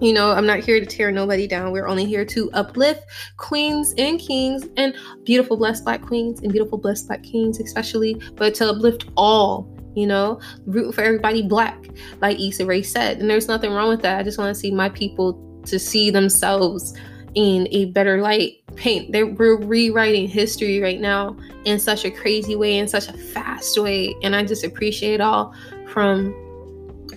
You 0.00 0.12
know, 0.12 0.30
I'm 0.32 0.46
not 0.46 0.60
here 0.60 0.78
to 0.78 0.84
tear 0.84 1.10
nobody 1.10 1.46
down. 1.46 1.72
We're 1.72 1.86
only 1.86 2.04
here 2.04 2.24
to 2.26 2.50
uplift 2.52 3.04
queens 3.38 3.94
and 3.96 4.20
kings 4.20 4.66
and 4.76 4.94
beautiful, 5.24 5.56
blessed 5.56 5.84
black 5.84 6.02
queens 6.02 6.42
and 6.42 6.52
beautiful, 6.52 6.76
blessed 6.76 7.06
black 7.06 7.22
kings, 7.22 7.58
especially, 7.60 8.20
but 8.34 8.54
to 8.56 8.68
uplift 8.68 9.06
all, 9.16 9.66
you 9.94 10.06
know, 10.06 10.38
root 10.66 10.94
for 10.94 11.00
everybody 11.00 11.42
black, 11.42 11.82
like 12.20 12.38
Issa 12.38 12.66
Rae 12.66 12.82
said. 12.82 13.20
And 13.20 13.30
there's 13.30 13.48
nothing 13.48 13.72
wrong 13.72 13.88
with 13.88 14.02
that. 14.02 14.18
I 14.18 14.22
just 14.22 14.36
want 14.36 14.54
to 14.54 14.60
see 14.60 14.70
my 14.70 14.90
people 14.90 15.62
to 15.64 15.78
see 15.78 16.10
themselves 16.10 16.94
in 17.34 17.66
a 17.70 17.86
better 17.86 18.20
light. 18.20 18.62
Paint. 18.76 19.12
They're, 19.12 19.24
we're 19.24 19.56
rewriting 19.56 20.28
history 20.28 20.80
right 20.80 21.00
now 21.00 21.34
in 21.64 21.78
such 21.78 22.04
a 22.04 22.10
crazy 22.10 22.54
way, 22.54 22.76
in 22.76 22.86
such 22.86 23.08
a 23.08 23.14
fast 23.14 23.80
way. 23.80 24.14
And 24.22 24.36
I 24.36 24.44
just 24.44 24.64
appreciate 24.64 25.22
all 25.22 25.54
from 25.88 26.34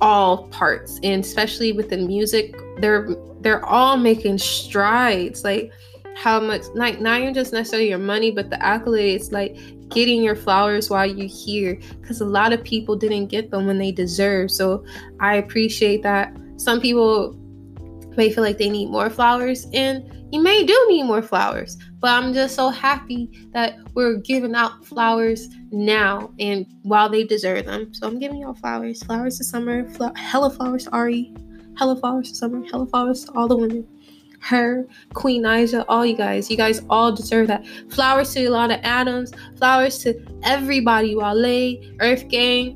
all 0.02 0.48
parts 0.48 1.00
and 1.04 1.24
especially 1.24 1.72
with 1.74 1.90
the 1.90 1.98
music 1.98 2.56
they're 2.82 3.16
they're 3.42 3.66
all 3.66 3.98
making 3.98 4.38
strides 4.38 5.44
like 5.44 5.72
how 6.16 6.40
much 6.40 6.64
like 6.76 7.00
not 7.00 7.22
even 7.22 7.34
just 7.34 7.54
necessarily 7.54 7.90
your 7.90 7.98
money 7.98 8.32
but 8.32 8.50
the 8.50 8.58
accolades 8.58 9.32
like 9.32 9.58
getting 9.90 10.22
your 10.22 10.36
flowers 10.36 10.90
while 10.90 11.06
you're 11.06 11.28
here 11.28 11.80
because 12.02 12.22
a 12.22 12.26
lot 12.26 12.52
of 12.54 12.64
people 12.64 12.96
didn't 12.96 13.28
get 13.28 13.50
them 13.50 13.66
when 13.66 13.78
they 13.78 13.92
deserve 13.92 14.52
so 14.52 14.84
i 15.20 15.36
appreciate 15.36 16.04
that. 16.04 16.36
Some 16.58 16.82
people 16.82 17.36
may 18.18 18.32
feel 18.34 18.44
like 18.44 18.58
they 18.58 18.70
need 18.70 18.90
more 18.90 19.10
flowers 19.10 19.66
and 19.74 20.04
you 20.34 20.42
may 20.42 20.66
do 20.66 20.86
need 20.90 21.04
more 21.04 21.22
flowers 21.22 21.78
but 22.00 22.12
i'm 22.12 22.34
just 22.34 22.54
so 22.54 22.70
happy 22.70 23.48
that 23.54 23.78
we're 23.94 24.18
giving 24.18 24.54
out 24.54 24.86
flowers 24.86 25.48
now 25.72 26.30
and 26.40 26.66
while 26.84 27.08
they 27.08 27.24
deserve 27.24 27.66
them. 27.66 27.94
So 27.94 28.08
i'm 28.08 28.20
giving 28.20 28.40
y'all 28.40 28.56
flowers. 28.56 29.02
Flowers 29.04 29.38
to 29.38 29.46
summer. 29.46 29.88
Hella 30.16 30.50
flowers 30.50 30.88
ari 30.88 31.34
hella 31.80 31.96
flowers 31.96 32.30
to 32.30 32.36
summer 32.36 32.64
hella 32.66 32.86
flowers 32.86 33.26
to 33.26 33.32
all 33.34 33.48
the 33.48 33.56
women 33.56 33.88
her 34.42 34.86
queen 35.14 35.44
Naija, 35.44 35.84
all 35.90 36.06
you 36.06 36.16
guys 36.16 36.52
you 36.52 36.58
guys 36.58 36.82
all 36.90 37.12
deserve 37.12 37.48
that 37.48 37.66
flowers 37.90 38.34
to 38.34 38.42
Yolanda 38.42 38.86
Adams 38.86 39.32
flowers 39.58 39.98
to 40.04 40.14
everybody 40.44 41.16
wale 41.16 41.78
earth 42.02 42.28
gang 42.30 42.76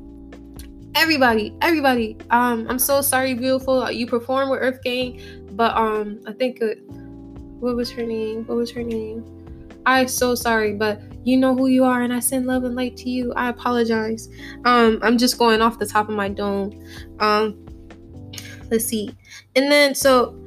everybody 0.96 1.54
everybody 1.60 2.16
um 2.30 2.66
i'm 2.68 2.78
so 2.78 3.00
sorry 3.00 3.34
beautiful 3.34 3.90
you 3.90 4.06
performed 4.06 4.50
with 4.50 4.60
earth 4.60 4.80
gang 4.84 5.20
but 5.52 5.74
um 5.76 6.20
i 6.26 6.32
think 6.32 6.60
it, 6.60 6.78
what 7.64 7.76
was 7.76 7.90
her 7.92 8.02
name? 8.02 8.44
What 8.44 8.56
was 8.58 8.70
her 8.72 8.82
name? 8.82 9.24
I'm 9.86 10.06
so 10.06 10.34
sorry, 10.34 10.74
but 10.74 11.00
you 11.24 11.38
know 11.38 11.56
who 11.56 11.66
you 11.66 11.82
are, 11.82 12.02
and 12.02 12.12
I 12.12 12.20
send 12.20 12.46
love 12.46 12.64
and 12.64 12.74
light 12.74 12.94
to 12.98 13.08
you. 13.08 13.32
I 13.34 13.48
apologize. 13.48 14.28
Um, 14.66 14.98
I'm 15.02 15.16
just 15.16 15.38
going 15.38 15.62
off 15.62 15.78
the 15.78 15.86
top 15.86 16.10
of 16.10 16.14
my 16.14 16.28
dome. 16.28 16.72
Um, 17.20 17.63
let's 18.70 18.84
see. 18.84 19.14
And 19.56 19.70
then 19.70 19.94
so 19.94 20.38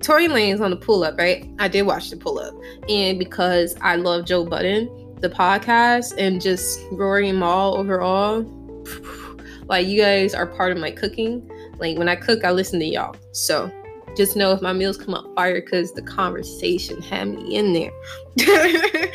Tory 0.00 0.28
Lanez 0.28 0.60
on 0.60 0.70
the 0.70 0.76
pull 0.76 1.04
up, 1.04 1.18
right? 1.18 1.48
I 1.58 1.68
did 1.68 1.82
watch 1.82 2.10
the 2.10 2.16
pull 2.16 2.38
up, 2.38 2.54
and 2.88 3.18
because 3.18 3.76
I 3.80 3.96
love 3.96 4.24
Joe 4.24 4.44
Budden, 4.44 5.16
the 5.20 5.28
podcast, 5.28 6.14
and 6.16 6.40
just 6.40 6.80
Rory 6.92 7.32
Mal 7.32 7.76
overall, 7.76 8.42
like 9.66 9.86
you 9.86 10.00
guys 10.00 10.34
are 10.34 10.46
part 10.46 10.72
of 10.72 10.78
my 10.78 10.90
cooking. 10.90 11.48
Like 11.78 11.98
when 11.98 12.08
I 12.08 12.16
cook, 12.16 12.44
I 12.44 12.50
listen 12.50 12.80
to 12.80 12.86
y'all. 12.86 13.16
So 13.32 13.70
just 14.16 14.36
know 14.36 14.52
if 14.52 14.60
my 14.60 14.72
meals 14.72 14.96
come 14.96 15.14
up 15.14 15.26
fire 15.34 15.60
because 15.60 15.92
the 15.92 16.02
conversation 16.02 17.00
had 17.02 17.28
me 17.28 17.56
in 17.56 17.72
there. 17.72 19.12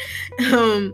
um, 0.54 0.94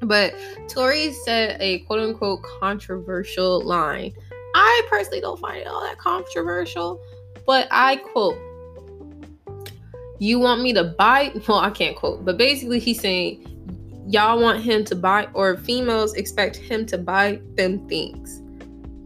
but 0.00 0.34
Tory 0.68 1.12
said 1.24 1.56
a 1.60 1.80
quote 1.80 2.00
unquote 2.00 2.42
controversial 2.42 3.60
line. 3.62 4.12
I 4.54 4.82
personally 4.88 5.20
don't 5.20 5.38
find 5.38 5.58
it 5.58 5.66
all 5.66 5.80
that 5.82 5.98
controversial, 5.98 7.00
but 7.46 7.68
I 7.70 7.96
quote, 7.96 8.36
You 10.18 10.38
want 10.38 10.62
me 10.62 10.72
to 10.74 10.84
buy? 10.84 11.32
Well, 11.48 11.58
I 11.58 11.70
can't 11.70 11.96
quote, 11.96 12.24
but 12.24 12.38
basically, 12.38 12.78
he's 12.78 13.00
saying, 13.00 13.48
Y'all 14.08 14.40
want 14.40 14.62
him 14.62 14.84
to 14.86 14.94
buy, 14.96 15.28
or 15.34 15.56
females 15.56 16.14
expect 16.14 16.56
him 16.56 16.86
to 16.86 16.98
buy 16.98 17.40
them 17.54 17.86
things. 17.88 18.40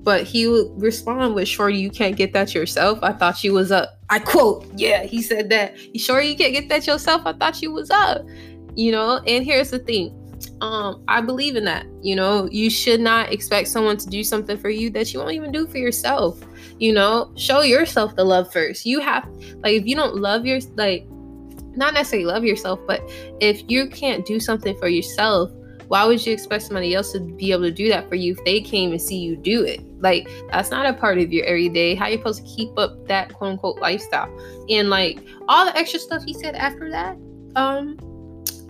But 0.02 0.22
he 0.22 0.46
would 0.46 0.70
respond 0.80 1.34
with 1.34 1.48
Sure, 1.48 1.68
you 1.68 1.90
can't 1.90 2.16
get 2.16 2.32
that 2.32 2.54
yourself. 2.54 3.00
I 3.02 3.12
thought 3.12 3.42
you 3.42 3.52
was 3.52 3.72
up. 3.72 4.00
I 4.08 4.20
quote 4.20 4.64
yeah 4.76 5.02
he 5.02 5.20
said 5.20 5.48
that. 5.50 5.74
Sure 5.96 6.20
you 6.20 6.36
can't 6.36 6.52
get 6.52 6.68
that 6.68 6.86
yourself. 6.86 7.22
I 7.26 7.32
thought 7.32 7.60
you 7.60 7.72
was 7.72 7.90
up 7.90 8.24
you 8.76 8.92
know? 8.92 9.20
And 9.26 9.44
here's 9.44 9.70
the 9.70 9.78
thing 9.78 10.14
um 10.60 11.02
i 11.08 11.20
believe 11.20 11.56
in 11.56 11.64
that 11.64 11.86
you 12.02 12.16
know 12.16 12.48
you 12.50 12.70
should 12.70 13.00
not 13.00 13.32
expect 13.32 13.68
someone 13.68 13.96
to 13.96 14.06
do 14.06 14.24
something 14.24 14.56
for 14.56 14.70
you 14.70 14.88
that 14.90 15.12
you 15.12 15.20
won't 15.20 15.32
even 15.32 15.52
do 15.52 15.66
for 15.66 15.78
yourself 15.78 16.40
you 16.78 16.92
know 16.92 17.30
show 17.36 17.60
yourself 17.60 18.16
the 18.16 18.24
love 18.24 18.50
first 18.52 18.86
you 18.86 19.00
have 19.00 19.28
like 19.62 19.74
if 19.74 19.86
you 19.86 19.94
don't 19.94 20.16
love 20.16 20.46
your 20.46 20.58
like 20.76 21.06
not 21.76 21.92
necessarily 21.92 22.24
love 22.24 22.44
yourself 22.44 22.80
but 22.86 23.02
if 23.40 23.62
you 23.68 23.86
can't 23.88 24.24
do 24.24 24.40
something 24.40 24.76
for 24.78 24.88
yourself 24.88 25.50
why 25.88 26.04
would 26.04 26.24
you 26.24 26.32
expect 26.32 26.64
somebody 26.64 26.94
else 26.94 27.12
to 27.12 27.20
be 27.20 27.52
able 27.52 27.62
to 27.62 27.70
do 27.70 27.88
that 27.88 28.08
for 28.08 28.16
you 28.16 28.32
if 28.32 28.44
they 28.44 28.60
came 28.60 28.90
and 28.90 29.00
see 29.00 29.18
you 29.18 29.36
do 29.36 29.62
it? 29.64 29.80
Like 30.00 30.28
that's 30.50 30.70
not 30.70 30.86
a 30.86 30.92
part 30.92 31.18
of 31.18 31.32
your 31.32 31.46
everyday. 31.46 31.94
How 31.94 32.08
you 32.08 32.18
supposed 32.18 32.44
to 32.44 32.54
keep 32.56 32.76
up 32.76 33.06
that 33.06 33.32
quote 33.32 33.52
unquote 33.52 33.78
lifestyle? 33.80 34.28
And 34.68 34.90
like 34.90 35.20
all 35.48 35.64
the 35.64 35.76
extra 35.76 36.00
stuff 36.00 36.24
he 36.24 36.34
said 36.34 36.54
after 36.54 36.90
that, 36.90 37.16
um, 37.54 37.96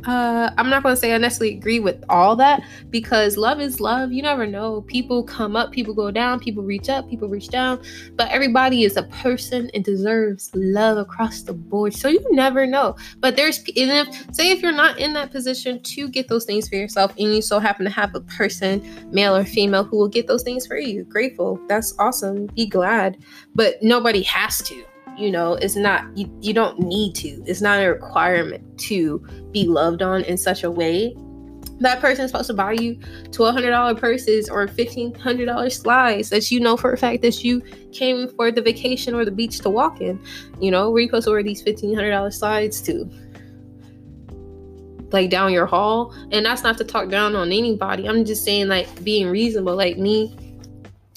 uh, 0.06 0.50
I'm 0.56 0.70
not 0.70 0.82
going 0.82 0.94
to 0.94 1.00
say 1.00 1.14
I 1.14 1.18
necessarily 1.18 1.56
agree 1.56 1.80
with 1.80 2.04
all 2.08 2.36
that 2.36 2.62
because 2.90 3.36
love 3.36 3.60
is 3.60 3.80
love. 3.80 4.12
You 4.12 4.22
never 4.22 4.46
know. 4.46 4.82
People 4.82 5.24
come 5.24 5.56
up, 5.56 5.72
people 5.72 5.94
go 5.94 6.10
down, 6.10 6.38
people 6.38 6.62
reach 6.62 6.88
up, 6.88 7.08
people 7.10 7.28
reach 7.28 7.48
down. 7.48 7.82
But 8.14 8.30
everybody 8.30 8.84
is 8.84 8.96
a 8.96 9.02
person 9.04 9.70
and 9.74 9.84
deserves 9.84 10.50
love 10.54 10.96
across 10.96 11.42
the 11.42 11.52
board. 11.52 11.92
So 11.92 12.08
you 12.08 12.24
never 12.30 12.66
know. 12.66 12.96
But 13.18 13.36
there's, 13.36 13.58
and 13.58 14.08
if, 14.08 14.34
say, 14.34 14.52
if 14.52 14.62
you're 14.62 14.72
not 14.72 14.98
in 14.98 15.12
that 15.14 15.32
position 15.32 15.82
to 15.82 16.08
get 16.08 16.28
those 16.28 16.44
things 16.44 16.68
for 16.68 16.76
yourself 16.76 17.12
and 17.18 17.34
you 17.34 17.42
so 17.42 17.58
happen 17.58 17.84
to 17.84 17.90
have 17.90 18.14
a 18.14 18.20
person, 18.20 18.82
male 19.10 19.34
or 19.34 19.44
female, 19.44 19.82
who 19.82 19.96
will 19.96 20.08
get 20.08 20.28
those 20.28 20.44
things 20.44 20.66
for 20.66 20.78
you, 20.78 21.04
grateful. 21.04 21.60
That's 21.66 21.94
awesome. 21.98 22.46
Be 22.54 22.66
glad. 22.66 23.18
But 23.54 23.82
nobody 23.82 24.22
has 24.22 24.62
to 24.62 24.84
you 25.16 25.30
know 25.30 25.54
it's 25.54 25.76
not 25.76 26.04
you, 26.16 26.30
you 26.40 26.52
don't 26.52 26.78
need 26.78 27.14
to 27.14 27.42
it's 27.46 27.60
not 27.60 27.82
a 27.82 27.88
requirement 27.88 28.62
to 28.78 29.18
be 29.52 29.66
loved 29.66 30.02
on 30.02 30.22
in 30.24 30.36
such 30.36 30.62
a 30.62 30.70
way 30.70 31.14
that 31.80 32.00
person 32.00 32.24
is 32.24 32.30
supposed 32.30 32.46
to 32.46 32.54
buy 32.54 32.72
you 32.72 32.96
$1,200 33.30 33.98
purses 33.98 34.48
or 34.48 34.66
$1,500 34.66 35.72
slides 35.72 36.30
that 36.30 36.50
you 36.50 36.58
know 36.58 36.76
for 36.76 36.92
a 36.92 36.96
fact 36.96 37.22
that 37.22 37.44
you 37.44 37.62
came 37.92 38.28
for 38.28 38.50
the 38.50 38.62
vacation 38.62 39.14
or 39.14 39.24
the 39.24 39.30
beach 39.30 39.60
to 39.60 39.70
walk 39.70 40.00
in. 40.00 40.18
You 40.60 40.70
know, 40.70 40.90
where 40.90 41.02
you 41.02 41.08
supposed 41.08 41.26
to 41.26 41.32
wear 41.32 41.42
these 41.42 41.62
$1,500 41.62 42.32
slides 42.32 42.80
to? 42.82 43.10
Like 45.12 45.30
down 45.30 45.52
your 45.52 45.66
hall. 45.66 46.14
And 46.32 46.46
that's 46.46 46.62
not 46.62 46.78
to 46.78 46.84
talk 46.84 47.10
down 47.10 47.36
on 47.36 47.52
anybody. 47.52 48.08
I'm 48.08 48.24
just 48.24 48.44
saying, 48.44 48.68
like, 48.68 49.04
being 49.04 49.28
reasonable. 49.28 49.76
Like, 49.76 49.98
me, 49.98 50.34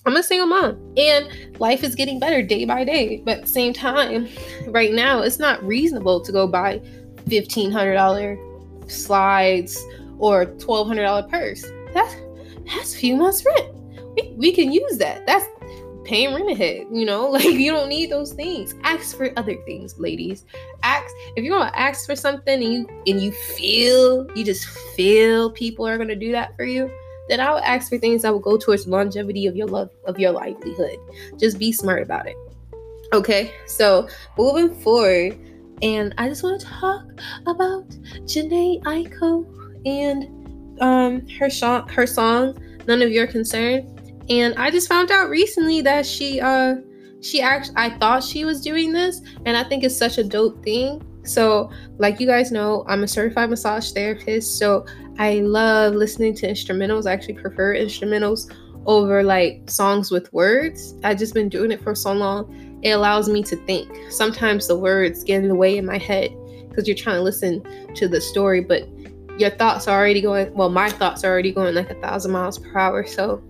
I'm 0.05 0.15
a 0.15 0.23
single 0.23 0.47
mom 0.47 0.93
and 0.97 1.27
life 1.59 1.83
is 1.83 1.95
getting 1.95 2.19
better 2.19 2.41
day 2.41 2.65
by 2.65 2.83
day. 2.83 3.21
But 3.25 3.39
at 3.39 3.41
the 3.43 3.49
same 3.49 3.73
time, 3.73 4.27
right 4.67 4.93
now, 4.93 5.21
it's 5.21 5.39
not 5.39 5.63
reasonable 5.63 6.21
to 6.21 6.31
go 6.31 6.47
buy 6.47 6.79
$1,500 7.27 8.91
slides 8.91 9.77
or 10.17 10.45
$1,200 10.45 11.29
purse. 11.29 11.65
That's, 11.93 12.15
that's 12.65 12.95
a 12.95 12.97
few 12.97 13.15
months' 13.15 13.45
rent. 13.45 13.75
We, 14.15 14.33
we 14.37 14.51
can 14.51 14.71
use 14.71 14.97
that. 14.97 15.27
That's 15.27 15.45
paying 16.05 16.33
rent 16.33 16.49
ahead, 16.49 16.87
you 16.91 17.05
know? 17.05 17.29
Like, 17.31 17.43
you 17.43 17.71
don't 17.71 17.89
need 17.89 18.09
those 18.09 18.33
things. 18.33 18.73
Ask 18.83 19.15
for 19.17 19.31
other 19.37 19.55
things, 19.65 19.99
ladies. 19.99 20.45
Ask, 20.81 21.13
if 21.35 21.43
you 21.43 21.51
want 21.51 21.73
to 21.73 21.79
ask 21.79 22.05
for 22.05 22.15
something 22.15 22.63
and 22.63 22.73
you, 22.73 22.87
and 23.05 23.21
you 23.21 23.31
feel, 23.31 24.27
you 24.35 24.43
just 24.45 24.65
feel 24.95 25.51
people 25.51 25.85
are 25.85 25.97
to 25.97 26.15
do 26.15 26.31
that 26.31 26.55
for 26.55 26.63
you 26.63 26.89
then 27.29 27.39
I 27.39 27.53
would 27.53 27.63
ask 27.63 27.89
for 27.89 27.97
things 27.97 28.23
that 28.23 28.33
would 28.33 28.43
go 28.43 28.57
towards 28.57 28.87
longevity 28.87 29.45
of 29.45 29.55
your 29.55 29.67
love 29.67 29.89
of 30.05 30.19
your 30.19 30.31
livelihood. 30.31 30.97
Just 31.37 31.59
be 31.59 31.71
smart 31.71 32.01
about 32.01 32.27
it. 32.27 32.35
Okay, 33.13 33.53
so 33.67 34.07
moving 34.37 34.73
forward, 34.75 35.37
and 35.81 36.13
I 36.17 36.27
just 36.27 36.43
want 36.43 36.59
to 36.61 36.67
talk 36.67 37.05
about 37.45 37.87
Jhené 38.25 38.81
Aiko 38.83 39.45
and 39.85 40.81
um 40.81 41.27
her 41.39 41.49
song 41.49 41.87
her 41.89 42.07
song 42.07 42.57
None 42.87 43.01
of 43.01 43.11
Your 43.11 43.27
Concern. 43.27 43.95
And 44.29 44.53
I 44.55 44.69
just 44.69 44.87
found 44.87 45.11
out 45.11 45.29
recently 45.29 45.81
that 45.81 46.05
she 46.05 46.41
uh 46.41 46.75
she 47.21 47.41
actually 47.41 47.75
I 47.77 47.91
thought 47.97 48.23
she 48.23 48.43
was 48.43 48.61
doing 48.61 48.91
this, 48.91 49.21
and 49.45 49.55
I 49.55 49.63
think 49.63 49.83
it's 49.83 49.95
such 49.95 50.17
a 50.17 50.23
dope 50.23 50.63
thing 50.63 51.01
so, 51.29 51.69
like 51.97 52.19
you 52.19 52.25
guys 52.27 52.51
know, 52.51 52.83
I'm 52.87 53.03
a 53.03 53.07
certified 53.07 53.49
massage 53.49 53.91
therapist. 53.91 54.57
So, 54.57 54.85
I 55.19 55.41
love 55.41 55.93
listening 55.93 56.33
to 56.35 56.47
instrumentals. 56.47 57.05
I 57.05 57.13
actually 57.13 57.35
prefer 57.35 57.75
instrumentals 57.75 58.51
over 58.85 59.21
like 59.21 59.69
songs 59.69 60.09
with 60.09 60.31
words. 60.33 60.95
I've 61.03 61.19
just 61.19 61.33
been 61.33 61.49
doing 61.49 61.71
it 61.71 61.83
for 61.83 61.93
so 61.93 62.13
long. 62.13 62.79
It 62.81 62.91
allows 62.91 63.29
me 63.29 63.43
to 63.43 63.55
think. 63.65 63.91
Sometimes 64.09 64.67
the 64.67 64.77
words 64.77 65.23
get 65.23 65.43
in 65.43 65.49
the 65.49 65.55
way 65.55 65.77
in 65.77 65.85
my 65.85 65.97
head 65.97 66.35
because 66.69 66.87
you're 66.87 66.95
trying 66.95 67.17
to 67.17 67.21
listen 67.21 67.61
to 67.95 68.07
the 68.07 68.21
story, 68.21 68.61
but 68.61 68.87
your 69.39 69.49
thoughts 69.51 69.87
are 69.87 69.97
already 69.97 70.21
going 70.21 70.53
well 70.53 70.69
my 70.69 70.89
thoughts 70.89 71.23
are 71.23 71.31
already 71.31 71.51
going 71.51 71.73
like 71.73 71.89
a 71.89 72.01
thousand 72.01 72.31
miles 72.31 72.59
per 72.59 72.77
hour 72.77 73.05
so 73.05 73.41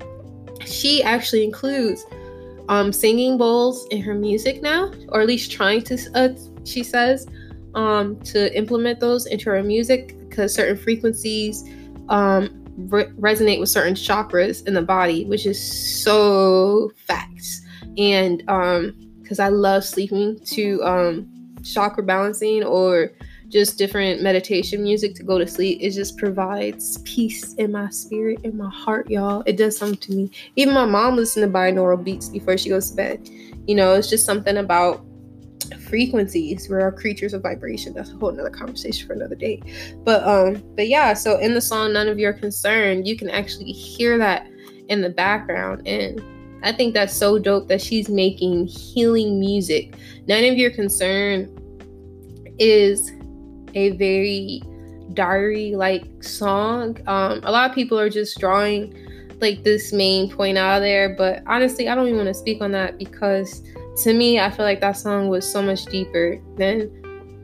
she 0.64 1.02
actually 1.02 1.44
includes 1.44 2.06
um, 2.70 2.94
singing 2.94 3.38
bowls 3.38 3.88
in 3.90 4.00
her 4.00 4.14
music 4.14 4.62
now 4.62 4.92
or 5.10 5.22
at 5.22 5.28
least 5.28 5.52
trying 5.52 5.82
to 5.82 5.98
uh, 6.14 6.30
she 6.64 6.84
says 6.84 7.26
um, 7.74 8.20
to 8.20 8.56
implement 8.56 9.00
those 9.00 9.26
into 9.26 9.50
her 9.50 9.64
music 9.64 10.16
because 10.30 10.54
certain 10.54 10.78
frequencies 10.78 11.64
um, 12.10 12.66
re- 12.78 13.12
resonate 13.20 13.60
with 13.60 13.70
certain 13.70 13.94
chakras 13.94 14.66
in 14.68 14.74
the 14.74 14.82
body 14.82 15.26
which 15.26 15.46
is 15.46 15.60
so 16.02 16.92
facts 17.08 17.62
and 17.98 18.44
um 18.50 18.96
because 19.22 19.40
i 19.40 19.50
love 19.50 19.84
sleeping 19.84 20.40
to 20.46 20.82
um 20.84 21.28
chakra 21.64 22.04
balancing 22.04 22.64
or 22.64 23.12
just 23.50 23.78
different 23.78 24.22
meditation 24.22 24.84
music 24.84 25.16
to 25.16 25.24
go 25.24 25.38
to 25.38 25.48
sleep. 25.48 25.80
It 25.82 25.92
just 25.92 26.18
provides 26.18 27.00
peace 27.00 27.54
in 27.56 27.72
my 27.72 27.90
spirit, 27.90 28.40
in 28.44 28.56
my 28.56 28.70
heart, 28.70 29.10
y'all. 29.10 29.44
It 29.46 29.58
does 29.58 29.76
something 29.76 29.98
to 29.98 30.12
me. 30.12 30.32
Even 30.56 30.74
my 30.74 30.86
mom 30.86 31.16
listens 31.16 31.46
to 31.46 31.52
binaural 31.52 32.02
beats 32.02 32.30
before 32.30 32.58
she 32.58 32.70
goes 32.70 32.92
to 32.92 32.96
bed. 32.96 33.28
You 33.68 33.76
know, 33.76 33.96
it's 33.96 34.10
just 34.10 34.26
something 34.26 34.58
about 34.58 35.04
frequencies. 35.88 36.68
We're 36.70 36.92
creatures 36.92 37.34
of 37.34 37.42
vibration. 37.42 37.94
That's 37.94 38.12
a 38.12 38.16
whole 38.16 38.32
nother 38.32 38.50
conversation 38.50 39.08
for 39.08 39.14
another 39.14 39.36
day. 39.36 39.62
But 40.04 40.24
um, 40.24 40.64
but 40.76 40.88
yeah, 40.88 41.14
so 41.14 41.38
in 41.40 41.54
the 41.54 41.62
song 41.62 41.94
None 41.94 42.08
of 42.08 42.20
Your 42.20 42.34
Concern, 42.34 43.06
you 43.06 43.18
can 43.18 43.30
actually 43.30 43.72
hear 43.72 44.18
that 44.18 44.48
in 44.88 45.02
the 45.02 45.10
background. 45.10 45.88
And 45.88 46.22
I 46.64 46.72
think 46.72 46.94
that's 46.94 47.16
so 47.16 47.40
dope 47.40 47.68
that 47.70 47.82
she's 47.82 48.10
making 48.10 48.68
healing 48.68 49.40
music. 49.40 49.96
None 50.28 50.44
of 50.46 50.58
Your 50.58 50.72
Concern 50.72 51.56
is 52.60 53.12
a 53.76 53.92
very 53.92 54.62
diary 55.14 55.76
like 55.76 56.24
song. 56.24 56.98
Um, 57.08 57.42
a 57.44 57.52
lot 57.52 57.70
of 57.70 57.76
people 57.76 58.00
are 58.00 58.10
just 58.10 58.40
drawing 58.40 58.96
like 59.42 59.64
this 59.64 59.94
main 59.94 60.30
point 60.30 60.58
out 60.58 60.80
there, 60.80 61.16
but 61.16 61.44
honestly, 61.48 61.88
I 61.88 61.96
don't 61.96 62.08
even 62.08 62.18
want 62.18 62.28
to 62.28 62.34
speak 62.34 62.62
on 62.62 62.72
that 62.74 62.98
because 62.98 63.64
to 64.04 64.14
me, 64.14 64.40
I 64.40 64.50
feel 64.50 64.66
like 64.66 64.82
that 64.82 64.98
song 64.98 65.30
was 65.30 65.50
so 65.50 65.62
much 65.62 65.86
deeper 65.86 66.42
than 66.58 66.92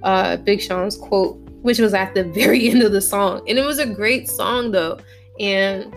uh, 0.03 0.37
Big 0.37 0.61
Sean's 0.61 0.97
quote, 0.97 1.37
which 1.61 1.79
was 1.79 1.93
at 1.93 2.13
the 2.13 2.23
very 2.35 2.69
end 2.69 2.81
of 2.81 2.91
the 2.91 3.01
song. 3.01 3.41
And 3.47 3.57
it 3.57 3.65
was 3.65 3.79
a 3.79 3.85
great 3.85 4.29
song 4.29 4.71
though. 4.71 4.99
And 5.39 5.93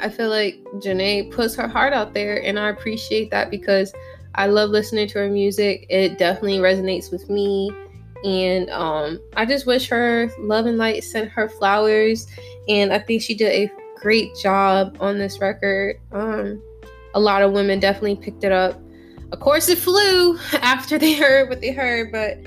I 0.00 0.08
feel 0.08 0.28
like 0.28 0.62
Jhené 0.76 1.30
puts 1.30 1.54
her 1.54 1.68
heart 1.68 1.92
out 1.92 2.14
there, 2.14 2.42
and 2.42 2.58
I 2.58 2.68
appreciate 2.68 3.30
that 3.30 3.50
because 3.50 3.92
I 4.34 4.46
love 4.48 4.70
listening 4.70 5.08
to 5.08 5.18
her 5.20 5.30
music. 5.30 5.86
It 5.88 6.18
definitely 6.18 6.58
resonates 6.58 7.12
with 7.12 7.30
me 7.30 7.70
and 8.24 8.70
um, 8.70 9.20
I 9.36 9.44
just 9.44 9.66
wish 9.66 9.88
her 9.90 10.30
love 10.38 10.64
and 10.64 10.78
light 10.78 11.04
sent 11.04 11.30
her 11.30 11.48
flowers. 11.48 12.26
And 12.68 12.92
I 12.92 12.98
think 12.98 13.20
she 13.20 13.34
did 13.34 13.52
a 13.52 13.70
great 14.00 14.34
job 14.42 14.96
on 14.98 15.18
this 15.18 15.38
record. 15.40 16.00
Um, 16.10 16.62
a 17.14 17.20
lot 17.20 17.42
of 17.42 17.52
women 17.52 17.80
definitely 17.80 18.16
picked 18.16 18.42
it 18.42 18.50
up. 18.50 18.80
Of 19.34 19.40
course, 19.40 19.68
it 19.68 19.78
flew 19.78 20.38
after 20.52 20.96
they 20.96 21.14
heard 21.22 21.48
what 21.48 21.60
they 21.60 21.72
heard, 21.72 22.12
but 22.12 22.38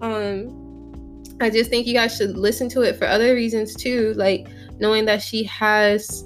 um, 0.00 1.22
I 1.40 1.48
just 1.48 1.70
think 1.70 1.86
you 1.86 1.94
guys 1.94 2.16
should 2.16 2.36
listen 2.36 2.68
to 2.70 2.82
it 2.82 2.96
for 2.96 3.06
other 3.06 3.32
reasons 3.32 3.76
too. 3.76 4.12
Like 4.14 4.48
knowing 4.80 5.04
that 5.04 5.22
she 5.22 5.44
has 5.44 6.24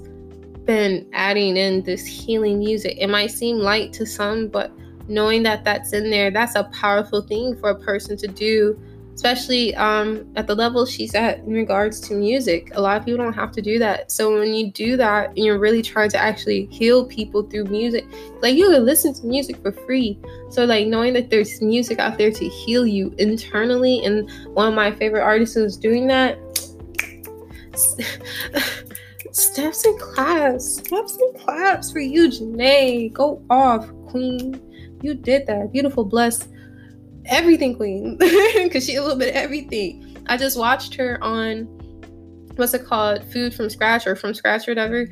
been 0.65 1.07
adding 1.13 1.55
in 1.55 1.83
this 1.83 2.03
healing 2.03 2.57
music. 2.57 2.97
It 2.99 3.11
might 3.11 3.29
seem 3.29 3.57
light 3.57 3.93
to 3.93 4.07
some, 4.07 4.47
but 4.47 4.71
knowing 5.07 5.43
that 5.43 5.63
that's 5.63 5.93
in 5.93 6.09
there, 6.09 6.31
that's 6.31 6.55
a 6.55 6.63
powerful 6.73 7.21
thing 7.21 7.55
for 7.55 7.69
a 7.69 7.79
person 7.79 8.17
to 8.17 8.27
do 8.27 8.75
especially 9.17 9.73
um, 9.77 10.31
at 10.35 10.45
the 10.45 10.53
level 10.53 10.85
she's 10.85 11.15
at 11.15 11.39
in 11.39 11.51
regards 11.51 11.99
to 11.99 12.13
music. 12.13 12.69
A 12.75 12.81
lot 12.81 12.97
of 12.99 13.03
people 13.05 13.17
don't 13.17 13.33
have 13.33 13.51
to 13.53 13.63
do 13.63 13.79
that. 13.79 14.11
So 14.11 14.31
when 14.39 14.53
you 14.53 14.71
do 14.71 14.95
that 14.95 15.29
and 15.29 15.39
you're 15.39 15.57
really 15.57 15.81
trying 15.81 16.11
to 16.11 16.19
actually 16.19 16.67
heal 16.67 17.03
people 17.03 17.41
through 17.41 17.63
music, 17.63 18.05
like 18.43 18.53
you 18.53 18.69
can 18.69 18.85
listen 18.85 19.15
to 19.15 19.25
music 19.25 19.57
for 19.63 19.71
free. 19.71 20.19
So 20.51 20.65
like 20.65 20.85
knowing 20.85 21.13
that 21.13 21.31
there's 21.31 21.59
music 21.63 21.97
out 21.97 22.19
there 22.19 22.29
to 22.29 22.47
heal 22.47 22.85
you 22.85 23.11
internally, 23.17 24.05
and 24.05 24.29
one 24.53 24.67
of 24.67 24.75
my 24.75 24.91
favorite 24.91 25.23
artists 25.23 25.55
is 25.55 25.77
doing 25.77 26.05
that. 26.07 26.37
Steps 29.31 29.83
and 29.83 29.99
claps, 29.99 30.77
steps 30.77 31.17
and 31.17 31.39
claps 31.39 31.91
for 31.91 31.99
you, 31.99 32.29
Jhené. 32.29 33.11
Go 33.13 33.43
off, 33.49 33.87
Queen. 34.09 34.61
You 35.01 35.15
did 35.15 35.47
that. 35.47 35.71
Beautiful, 35.71 36.05
blessed 36.05 36.49
everything 37.27 37.75
queen 37.75 38.17
because 38.17 38.85
she 38.85 38.95
a 38.95 39.01
little 39.01 39.17
bit 39.17 39.29
of 39.29 39.35
everything. 39.35 40.17
I 40.27 40.37
just 40.37 40.57
watched 40.57 40.95
her 40.95 41.23
on 41.23 41.65
what's 42.55 42.73
it 42.73 42.85
called, 42.85 43.23
Food 43.31 43.53
from 43.53 43.69
Scratch 43.69 44.07
or 44.07 44.15
From 44.15 44.33
Scratch 44.33 44.67
or 44.67 44.71
whatever, 44.71 45.07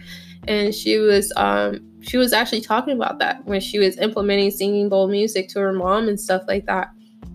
and 0.47 0.73
she 0.73 0.97
was 0.97 1.32
um 1.36 1.80
she 2.01 2.17
was 2.17 2.34
actually 2.34 2.62
talking 2.62 2.95
about 2.95 3.19
that 3.19 3.43
when 3.45 3.60
she 3.60 3.80
was 3.80 3.97
implementing 3.97 4.51
singing 4.51 4.89
bowl 4.89 5.08
music 5.08 5.49
to 5.49 5.60
her 5.60 5.73
mom 5.73 6.08
and 6.08 6.19
stuff 6.19 6.43
like 6.47 6.65
that. 6.67 6.91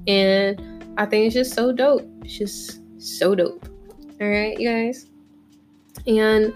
And 0.06 0.60
I 0.96 1.06
think 1.06 1.26
it's 1.26 1.34
just 1.34 1.54
so 1.54 1.72
dope. 1.72 2.08
It's 2.22 2.38
just 2.38 2.80
so 2.98 3.34
dope. 3.34 3.68
All 4.20 4.28
right, 4.28 4.58
you 4.58 4.68
guys. 4.68 5.06
And 6.06 6.54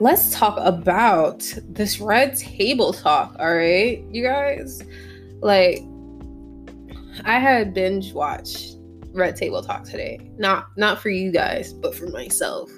let's 0.00 0.30
talk 0.34 0.56
about 0.58 1.40
this 1.68 2.00
red 2.00 2.36
table 2.36 2.92
talk. 2.92 3.36
All 3.38 3.54
right, 3.54 4.02
you 4.10 4.22
guys. 4.22 4.82
Like, 5.40 5.82
I 7.24 7.38
had 7.38 7.74
binge 7.74 8.12
watched 8.12 8.76
Red 9.12 9.36
Table 9.36 9.62
Talk 9.62 9.84
today. 9.84 10.30
Not 10.36 10.66
not 10.76 11.00
for 11.00 11.08
you 11.08 11.30
guys, 11.30 11.72
but 11.72 11.94
for 11.94 12.06
myself. 12.08 12.70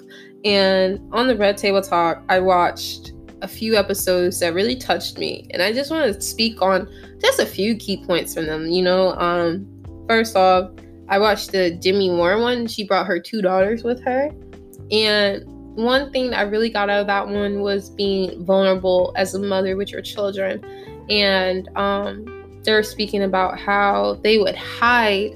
And 0.45 0.99
on 1.11 1.27
the 1.27 1.35
Red 1.35 1.57
Table 1.57 1.81
Talk, 1.81 2.23
I 2.29 2.39
watched 2.39 3.13
a 3.41 3.47
few 3.47 3.75
episodes 3.75 4.39
that 4.39 4.53
really 4.53 4.75
touched 4.75 5.17
me. 5.17 5.47
And 5.51 5.61
I 5.61 5.73
just 5.73 5.91
want 5.91 6.13
to 6.13 6.21
speak 6.21 6.61
on 6.61 6.87
just 7.19 7.39
a 7.39 7.45
few 7.45 7.75
key 7.75 8.03
points 8.05 8.33
from 8.33 8.45
them. 8.45 8.67
You 8.67 8.83
know, 8.83 9.13
um, 9.15 9.67
first 10.07 10.35
off, 10.35 10.71
I 11.09 11.19
watched 11.19 11.51
the 11.51 11.71
Demi 11.71 12.09
Moore 12.09 12.39
one. 12.39 12.67
She 12.67 12.83
brought 12.83 13.07
her 13.07 13.19
two 13.19 13.41
daughters 13.41 13.83
with 13.83 14.03
her. 14.03 14.31
And 14.91 15.43
one 15.75 16.11
thing 16.11 16.33
I 16.33 16.41
really 16.41 16.69
got 16.69 16.89
out 16.89 17.01
of 17.01 17.07
that 17.07 17.27
one 17.27 17.61
was 17.61 17.89
being 17.89 18.43
vulnerable 18.45 19.13
as 19.15 19.35
a 19.35 19.39
mother 19.39 19.75
with 19.75 19.91
your 19.91 20.01
children. 20.01 20.63
And 21.09 21.69
um, 21.77 22.25
they're 22.67 22.83
speaking 22.83 23.23
about 23.23 23.57
how 23.57 24.19
they 24.23 24.37
would 24.37 24.55
hide 24.55 25.31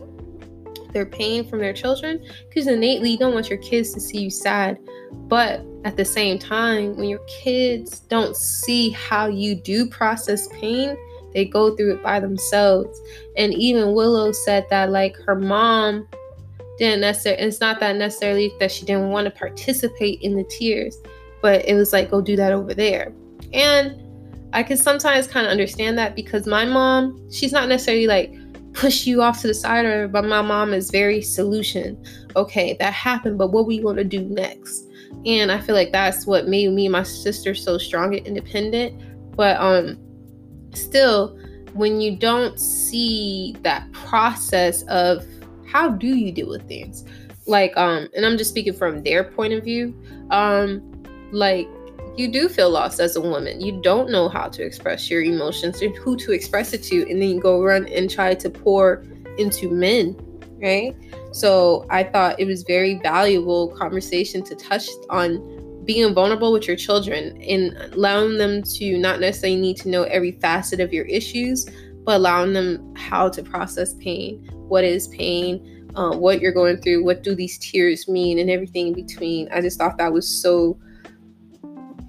their 0.92 1.06
pain 1.06 1.48
from 1.48 1.60
their 1.60 1.72
children 1.72 2.22
because 2.50 2.68
innately 2.68 3.10
you 3.10 3.18
don't 3.18 3.34
want 3.34 3.50
your 3.50 3.58
kids 3.60 3.94
to 3.94 4.02
see 4.02 4.20
you 4.20 4.30
sad. 4.30 4.78
But 5.14 5.66
at 5.86 5.96
the 5.96 6.04
same 6.04 6.38
time, 6.38 6.98
when 6.98 7.08
your 7.08 7.26
kids 7.28 8.02
don't 8.02 8.36
see 8.36 8.90
how 8.90 9.28
you 9.28 9.56
do 9.56 9.90
process 9.90 10.50
pain, 10.50 10.98
they 11.34 11.46
go 11.46 11.74
through 11.74 11.94
it 11.94 12.04
by 12.04 12.20
themselves. 12.20 13.00
And 13.38 13.54
even 13.54 13.94
Willow 13.94 14.34
said 14.34 14.68
that, 14.70 14.92
like, 14.92 15.16
her 15.26 15.36
mom 15.36 16.10
didn't 16.78 17.00
necessarily, 17.00 17.44
it's 17.44 17.62
not 17.62 17.80
that 17.80 17.96
necessarily 17.96 18.52
that 18.60 18.74
she 18.74 18.86
didn't 18.86 19.10
want 19.10 19.24
to 19.24 19.32
participate 19.32 20.22
in 20.22 20.36
the 20.36 20.44
tears, 20.44 20.98
but 21.42 21.66
it 21.66 21.76
was 21.76 21.94
like, 21.94 22.12
go 22.12 22.20
do 22.20 22.36
that 22.36 22.52
over 22.52 22.74
there. 22.74 23.14
And 23.54 24.01
I 24.54 24.64
can 24.64 24.78
sometimes 24.78 25.28
kind 25.28 25.46
of 25.46 25.52
understand 25.52 25.98
that 25.98 26.16
because 26.16 26.46
my 26.46 26.66
mom, 26.66 27.30
she's 27.32 27.52
not 27.52 27.70
necessarily 27.70 28.08
like 28.08 28.34
push 28.74 29.06
you 29.06 29.22
off 29.22 29.42
to 29.42 29.48
the 29.48 29.54
side 29.54 29.86
or 29.86 30.08
but 30.08 30.26
my 30.26 30.42
mom 30.42 30.74
is 30.74 30.92
very 30.92 31.22
solution. 31.22 32.02
Okay, 32.36 32.76
that 32.80 32.94
happened, 32.94 33.38
but 33.38 33.52
what 33.52 33.66
we 33.66 33.80
going 33.82 33.98
to 33.98 34.04
do 34.04 34.22
next? 34.22 34.88
And 35.26 35.52
I 35.52 35.60
feel 35.60 35.76
like 35.76 35.92
that's 35.92 36.26
what 36.26 36.48
made 36.48 36.72
me 36.72 36.86
and 36.86 36.94
my 36.94 37.04
sister 37.04 37.54
so 37.54 37.78
strong 37.78 38.16
and 38.16 38.26
independent. 38.26 39.36
But 39.36 39.58
um 39.60 39.98
still 40.74 41.38
when 41.74 42.02
you 42.02 42.16
don't 42.16 42.60
see 42.60 43.56
that 43.62 43.90
process 43.92 44.84
of 44.84 45.26
how 45.66 45.90
do 45.90 46.08
you 46.08 46.32
deal 46.32 46.50
with 46.50 46.68
things 46.68 47.06
like 47.48 47.76
um 47.78 48.08
and 48.16 48.26
i'm 48.26 48.38
just 48.38 48.50
speaking 48.50 48.74
from 48.74 49.04
their 49.04 49.24
point 49.24 49.54
of 49.54 49.64
view 49.64 49.96
um 50.32 50.82
like 51.32 51.68
you 52.18 52.28
do 52.28 52.50
feel 52.50 52.70
lost 52.70 53.00
as 53.00 53.16
a 53.16 53.22
woman. 53.22 53.62
You 53.62 53.82
don't 53.82 54.10
know 54.10 54.28
how 54.28 54.48
to 54.50 54.64
express 54.64 55.10
your 55.10 55.22
emotions 55.24 55.82
and 55.82 55.96
who 55.96 56.18
to 56.18 56.32
express 56.32 56.74
it 56.74 56.84
to, 56.84 57.02
and 57.10 57.22
then 57.22 57.30
you 57.30 57.40
go 57.40 57.62
run 57.64 57.88
and 57.88 58.10
try 58.10 58.34
to 58.36 58.50
pour 58.50 59.04
into 59.38 59.70
men, 59.70 60.16
right? 60.62 60.96
So 61.32 61.86
I 61.90 62.04
thought 62.04 62.40
it 62.40 62.46
was 62.46 62.64
very 62.64 62.96
valuable 62.96 63.70
conversation 63.70 64.44
to 64.44 64.56
touch 64.56 64.88
on 65.10 65.84
being 65.86 66.14
vulnerable 66.14 66.52
with 66.52 66.68
your 66.68 66.76
children 66.76 67.42
and 67.42 67.76
allowing 67.94 68.38
them 68.38 68.62
to 68.62 68.98
not 68.98 69.20
necessarily 69.20 69.60
need 69.60 69.78
to 69.78 69.90
know 69.90 70.04
every 70.04 70.34
facet 70.34 70.80
of 70.80 70.94
your 70.94 71.06
issues, 71.06 71.66
but 72.04 72.18
allowing 72.18 72.54
them 72.54 72.94
how 72.96 73.30
to 73.30 73.42
process 73.42 73.94
pain, 73.96 74.48
what 74.68 74.84
is 74.84 75.08
pain, 75.08 75.90
uh, 75.96 76.16
what 76.16 76.40
you're 76.40 76.52
going 76.52 76.78
through, 76.82 77.04
what 77.04 77.24
do 77.24 77.34
these 77.34 77.58
tears 77.58 78.08
mean, 78.08 78.38
and 78.38 78.50
everything 78.50 78.88
in 78.88 78.94
between. 78.94 79.50
I 79.52 79.62
just 79.62 79.78
thought 79.78 79.98
that 79.98 80.14
was 80.14 80.28
so 80.28 80.78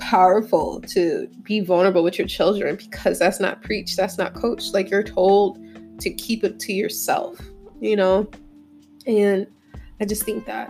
powerful 0.03 0.81
to 0.81 1.29
be 1.43 1.61
vulnerable 1.61 2.03
with 2.03 2.19
your 2.19 2.27
children 2.27 2.77
because 2.77 3.19
that's 3.19 3.41
not 3.41 3.63
preached, 3.63 3.97
that's 3.97 4.19
not 4.19 4.35
coached. 4.35 4.75
Like 4.75 4.91
you're 4.91 5.03
told 5.03 5.59
to 6.01 6.11
keep 6.11 6.43
it 6.45 6.59
to 6.61 6.73
yourself, 6.73 7.41
you 7.81 7.97
know? 7.97 8.29
And 9.07 9.47
I 10.01 10.05
just 10.05 10.25
think 10.25 10.45
that 10.47 10.69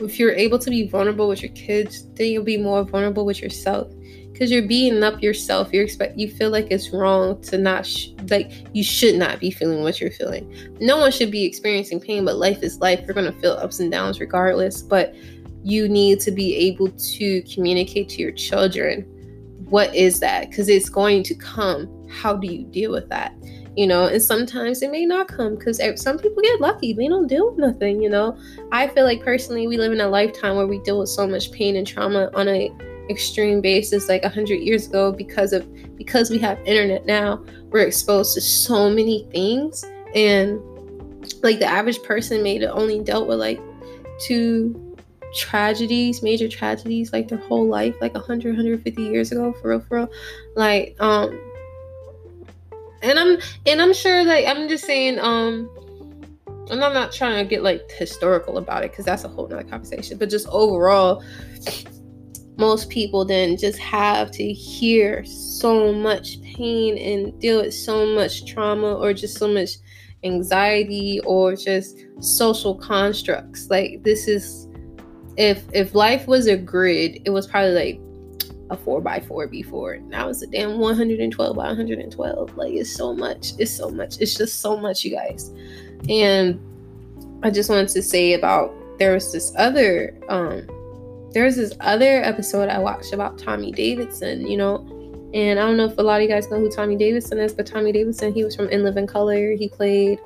if 0.00 0.18
you're 0.18 0.32
able 0.32 0.58
to 0.58 0.70
be 0.70 0.88
vulnerable 0.88 1.28
with 1.28 1.42
your 1.42 1.52
kids, 1.52 2.08
then 2.14 2.28
you'll 2.28 2.44
be 2.44 2.56
more 2.56 2.82
vulnerable 2.82 3.24
with 3.24 3.40
yourself 3.40 3.92
because 4.32 4.50
you're 4.50 4.66
beating 4.66 5.02
up 5.02 5.22
yourself. 5.22 5.72
You 5.72 5.82
expect 5.82 6.18
you 6.18 6.30
feel 6.30 6.50
like 6.50 6.68
it's 6.70 6.90
wrong 6.90 7.40
to 7.42 7.58
not 7.58 7.86
sh- 7.86 8.08
like 8.30 8.50
you 8.72 8.82
should 8.82 9.16
not 9.16 9.38
be 9.38 9.50
feeling 9.50 9.82
what 9.82 10.00
you're 10.00 10.10
feeling. 10.10 10.52
No 10.80 10.96
one 10.96 11.12
should 11.12 11.30
be 11.30 11.44
experiencing 11.44 12.00
pain, 12.00 12.24
but 12.24 12.36
life 12.36 12.62
is 12.62 12.80
life. 12.80 13.00
You're 13.04 13.14
gonna 13.14 13.32
feel 13.32 13.52
ups 13.52 13.80
and 13.80 13.92
downs 13.92 14.18
regardless. 14.18 14.82
But 14.82 15.14
you 15.62 15.88
need 15.88 16.20
to 16.20 16.30
be 16.30 16.54
able 16.56 16.90
to 16.90 17.42
communicate 17.42 18.08
to 18.10 18.20
your 18.20 18.32
children 18.32 19.02
what 19.68 19.94
is 19.94 20.20
that 20.20 20.50
because 20.50 20.68
it's 20.68 20.90
going 20.90 21.22
to 21.22 21.34
come. 21.34 21.88
How 22.10 22.36
do 22.36 22.46
you 22.46 22.64
deal 22.64 22.92
with 22.92 23.08
that? 23.08 23.34
you 23.76 23.86
know 23.86 24.06
and 24.06 24.20
sometimes 24.20 24.82
it 24.82 24.90
may 24.90 25.06
not 25.06 25.28
come 25.28 25.56
because 25.56 25.80
some 25.96 26.18
people 26.18 26.42
get 26.42 26.60
lucky 26.60 26.92
they 26.92 27.08
don't 27.08 27.26
deal 27.26 27.50
with 27.50 27.58
nothing 27.58 28.02
you 28.02 28.08
know 28.08 28.36
i 28.70 28.86
feel 28.86 29.04
like 29.04 29.22
personally 29.24 29.66
we 29.66 29.78
live 29.78 29.92
in 29.92 30.00
a 30.00 30.08
lifetime 30.08 30.56
where 30.56 30.66
we 30.66 30.78
deal 30.80 30.98
with 30.98 31.08
so 31.08 31.26
much 31.26 31.50
pain 31.52 31.76
and 31.76 31.86
trauma 31.86 32.30
on 32.34 32.48
a 32.48 32.70
extreme 33.08 33.60
basis 33.60 34.08
like 34.08 34.22
100 34.22 34.56
years 34.56 34.86
ago 34.86 35.10
because 35.10 35.52
of 35.52 35.66
because 35.96 36.30
we 36.30 36.38
have 36.38 36.58
internet 36.66 37.04
now 37.06 37.42
we're 37.70 37.86
exposed 37.86 38.34
to 38.34 38.40
so 38.40 38.90
many 38.90 39.26
things 39.32 39.84
and 40.14 40.60
like 41.42 41.58
the 41.58 41.66
average 41.66 42.02
person 42.02 42.42
may 42.42 42.58
have 42.58 42.70
only 42.70 43.00
dealt 43.00 43.26
with 43.26 43.38
like 43.38 43.60
two 44.20 44.91
tragedies 45.34 46.22
major 46.22 46.48
tragedies 46.48 47.12
like 47.12 47.28
their 47.28 47.38
whole 47.38 47.66
life 47.66 47.94
like 48.00 48.14
100 48.14 48.50
150 48.50 49.02
years 49.02 49.32
ago 49.32 49.52
for 49.54 49.70
real 49.70 49.80
for 49.80 49.98
real. 49.98 50.10
Like 50.56 50.96
um 51.00 51.38
and 53.02 53.18
i'm 53.18 53.38
and 53.66 53.82
i'm 53.82 53.92
sure 53.92 54.24
like 54.24 54.46
i'm 54.46 54.68
just 54.68 54.84
saying 54.84 55.18
um 55.18 55.68
and 56.70 56.84
i'm 56.84 56.92
not 56.92 57.10
trying 57.12 57.42
to 57.42 57.48
get 57.48 57.62
like 57.62 57.90
historical 57.90 58.58
about 58.58 58.84
it 58.84 58.92
because 58.92 59.04
that's 59.04 59.24
a 59.24 59.28
whole 59.28 59.48
nother 59.48 59.64
conversation 59.64 60.16
but 60.18 60.30
just 60.30 60.46
overall 60.48 61.22
most 62.58 62.90
people 62.90 63.24
then 63.24 63.56
just 63.56 63.78
have 63.78 64.30
to 64.30 64.52
hear 64.52 65.24
so 65.24 65.92
much 65.92 66.40
pain 66.42 66.96
and 66.98 67.38
deal 67.40 67.62
with 67.62 67.74
so 67.74 68.06
much 68.06 68.46
trauma 68.46 68.94
or 68.94 69.12
just 69.12 69.38
so 69.38 69.48
much 69.48 69.70
anxiety 70.24 71.20
or 71.24 71.56
just 71.56 71.98
social 72.20 72.74
constructs. 72.74 73.68
Like 73.70 74.02
this 74.02 74.28
is 74.28 74.68
if 75.36 75.64
if 75.72 75.94
life 75.94 76.26
was 76.26 76.46
a 76.46 76.56
grid 76.56 77.20
it 77.24 77.30
was 77.30 77.46
probably 77.46 77.72
like 77.72 78.00
a 78.72 78.76
4x4 78.76 79.50
before. 79.50 79.98
Now 79.98 80.30
it's 80.30 80.42
a 80.42 80.46
damn 80.46 80.78
112 80.78 81.56
by 81.56 81.66
112. 81.66 82.56
Like 82.56 82.72
it's 82.72 82.90
so 82.90 83.14
much. 83.14 83.52
It's 83.58 83.70
so 83.70 83.90
much. 83.90 84.18
It's 84.20 84.34
just 84.34 84.60
so 84.60 84.76
much, 84.76 85.04
you 85.04 85.10
guys. 85.12 85.52
And 86.08 86.58
I 87.42 87.50
just 87.50 87.68
wanted 87.68 87.88
to 87.88 88.02
say 88.02 88.32
about 88.32 88.74
there 88.98 89.12
was 89.12 89.32
this 89.32 89.52
other 89.56 90.16
um 90.28 90.66
there 91.32 91.44
was 91.44 91.56
this 91.56 91.72
other 91.80 92.22
episode 92.22 92.68
I 92.68 92.78
watched 92.78 93.12
about 93.12 93.38
Tommy 93.38 93.72
Davidson, 93.72 94.46
you 94.46 94.56
know. 94.56 94.88
And 95.34 95.58
I 95.58 95.62
don't 95.62 95.78
know 95.78 95.86
if 95.86 95.96
a 95.96 96.02
lot 96.02 96.16
of 96.16 96.22
you 96.22 96.28
guys 96.28 96.50
know 96.50 96.58
who 96.58 96.70
Tommy 96.70 96.96
Davidson 96.96 97.38
is, 97.38 97.54
but 97.54 97.66
Tommy 97.66 97.90
Davidson, 97.90 98.34
he 98.34 98.44
was 98.44 98.54
from 98.54 98.68
In 98.68 98.82
Living 98.82 99.06
Color. 99.06 99.52
He 99.52 99.68
played 99.68 100.18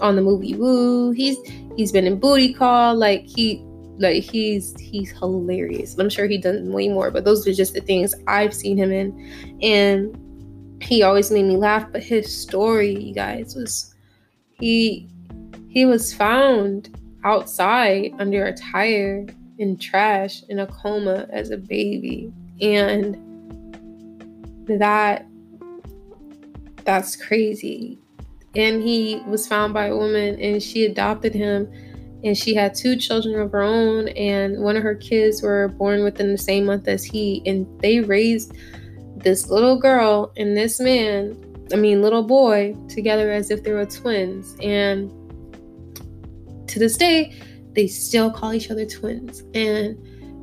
on 0.00 0.14
the 0.14 0.22
movie 0.22 0.54
Woo. 0.54 1.10
He's 1.10 1.36
he's 1.76 1.90
been 1.90 2.06
in 2.06 2.18
Booty 2.18 2.52
Call. 2.52 2.94
Like 2.94 3.24
he 3.26 3.64
like 4.02 4.22
he's 4.22 4.78
he's 4.78 5.10
hilarious. 5.12 5.96
I'm 5.98 6.10
sure 6.10 6.26
he 6.26 6.38
does 6.38 6.60
way 6.68 6.88
more, 6.88 7.10
but 7.10 7.24
those 7.24 7.46
are 7.46 7.54
just 7.54 7.74
the 7.74 7.80
things 7.80 8.14
I've 8.26 8.54
seen 8.54 8.76
him 8.76 8.92
in. 8.92 9.58
And 9.62 10.82
he 10.82 11.02
always 11.02 11.30
made 11.30 11.44
me 11.44 11.56
laugh. 11.56 11.86
But 11.92 12.02
his 12.02 12.36
story, 12.36 12.94
you 12.94 13.14
guys, 13.14 13.54
was 13.54 13.94
he 14.52 15.08
he 15.68 15.86
was 15.86 16.12
found 16.12 16.98
outside 17.24 18.12
under 18.18 18.44
a 18.44 18.52
tire 18.52 19.26
in 19.58 19.76
trash 19.76 20.42
in 20.48 20.58
a 20.58 20.66
coma 20.66 21.26
as 21.30 21.50
a 21.50 21.56
baby. 21.56 22.32
And 22.60 23.16
that 24.66 25.26
that's 26.84 27.16
crazy. 27.16 27.98
And 28.54 28.82
he 28.82 29.22
was 29.26 29.46
found 29.46 29.72
by 29.72 29.86
a 29.86 29.96
woman 29.96 30.38
and 30.40 30.62
she 30.62 30.84
adopted 30.84 31.34
him 31.34 31.72
and 32.24 32.36
she 32.36 32.54
had 32.54 32.74
two 32.74 32.96
children 32.96 33.38
of 33.40 33.52
her 33.52 33.62
own 33.62 34.08
and 34.08 34.62
one 34.62 34.76
of 34.76 34.82
her 34.82 34.94
kids 34.94 35.42
were 35.42 35.68
born 35.68 36.04
within 36.04 36.30
the 36.32 36.38
same 36.38 36.64
month 36.64 36.88
as 36.88 37.04
he 37.04 37.42
and 37.46 37.66
they 37.80 38.00
raised 38.00 38.54
this 39.16 39.48
little 39.48 39.78
girl 39.78 40.32
and 40.36 40.56
this 40.56 40.80
man 40.80 41.36
i 41.72 41.76
mean 41.76 42.02
little 42.02 42.22
boy 42.22 42.74
together 42.88 43.30
as 43.30 43.50
if 43.50 43.62
they 43.62 43.72
were 43.72 43.86
twins. 43.86 44.56
And 44.60 45.10
to 46.68 46.78
this 46.78 46.96
day 46.96 47.34
they 47.74 47.86
still 47.86 48.30
call 48.30 48.52
each 48.52 48.70
other 48.70 48.84
twins. 48.84 49.42
And 49.54 49.98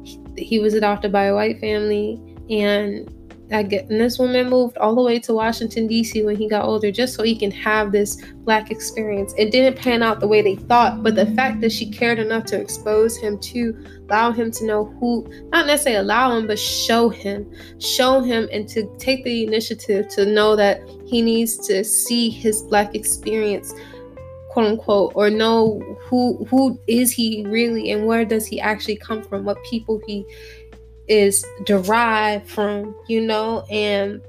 he, 0.06 0.20
he 0.38 0.60
was 0.60 0.74
adopted 0.74 1.12
by 1.12 1.26
a 1.26 1.36
white 1.36 1.60
family 1.60 2.20
and 2.50 3.14
I 3.52 3.64
get, 3.64 3.90
and 3.90 4.00
this 4.00 4.20
woman 4.20 4.50
moved 4.50 4.78
all 4.78 4.94
the 4.94 5.02
way 5.02 5.18
to 5.20 5.34
Washington, 5.34 5.88
D.C. 5.88 6.24
when 6.24 6.36
he 6.36 6.48
got 6.48 6.66
older 6.66 6.92
just 6.92 7.16
so 7.16 7.24
he 7.24 7.36
can 7.36 7.50
have 7.52 7.92
this 7.92 8.22
black 8.44 8.70
experience. 8.70 9.34
It 9.38 9.52
didn't 9.52 9.78
pan 9.78 10.04
out 10.04 10.20
the 10.20 10.28
way 10.28 10.42
they 10.42 10.56
thought, 10.56 11.02
but 11.02 11.16
the 11.16 11.26
fact 11.28 11.62
that 11.62 11.72
she 11.72 11.90
cared 11.90 12.20
enough 12.20 12.46
to 12.46 12.60
expose 12.60 13.18
him 13.18 13.40
to 13.40 13.76
allow 14.08 14.32
him 14.32 14.52
to 14.52 14.66
know 14.66 14.86
who, 15.00 15.28
not 15.52 15.66
necessarily 15.66 16.02
allow 16.02 16.38
him, 16.38 16.46
but 16.46 16.60
show 16.60 17.10
him, 17.10 17.52
show 17.80 18.22
him, 18.22 18.48
and 18.52 18.68
to 18.70 18.88
take 18.98 19.24
the 19.24 19.44
initiative 19.44 20.08
to 20.10 20.26
know 20.26 20.56
that 20.56 20.82
he 21.06 21.22
needs 21.22 21.58
to 21.68 21.84
see 21.84 22.30
his 22.30 22.62
black 22.64 22.94
experience 22.94 23.74
quote 24.50 24.66
unquote 24.66 25.12
or 25.16 25.30
know 25.30 25.80
who 26.02 26.44
who 26.46 26.80
is 26.88 27.12
he 27.12 27.46
really 27.48 27.92
and 27.92 28.06
where 28.06 28.26
does 28.26 28.48
he 28.48 28.60
actually 28.60 28.96
come 28.96 29.22
from 29.24 29.46
what 29.46 29.58
people 29.64 30.02
he 30.08 30.26
is 31.10 31.46
derived 31.66 32.48
from, 32.48 32.96
you 33.08 33.22
know, 33.22 33.66
and 33.70 34.22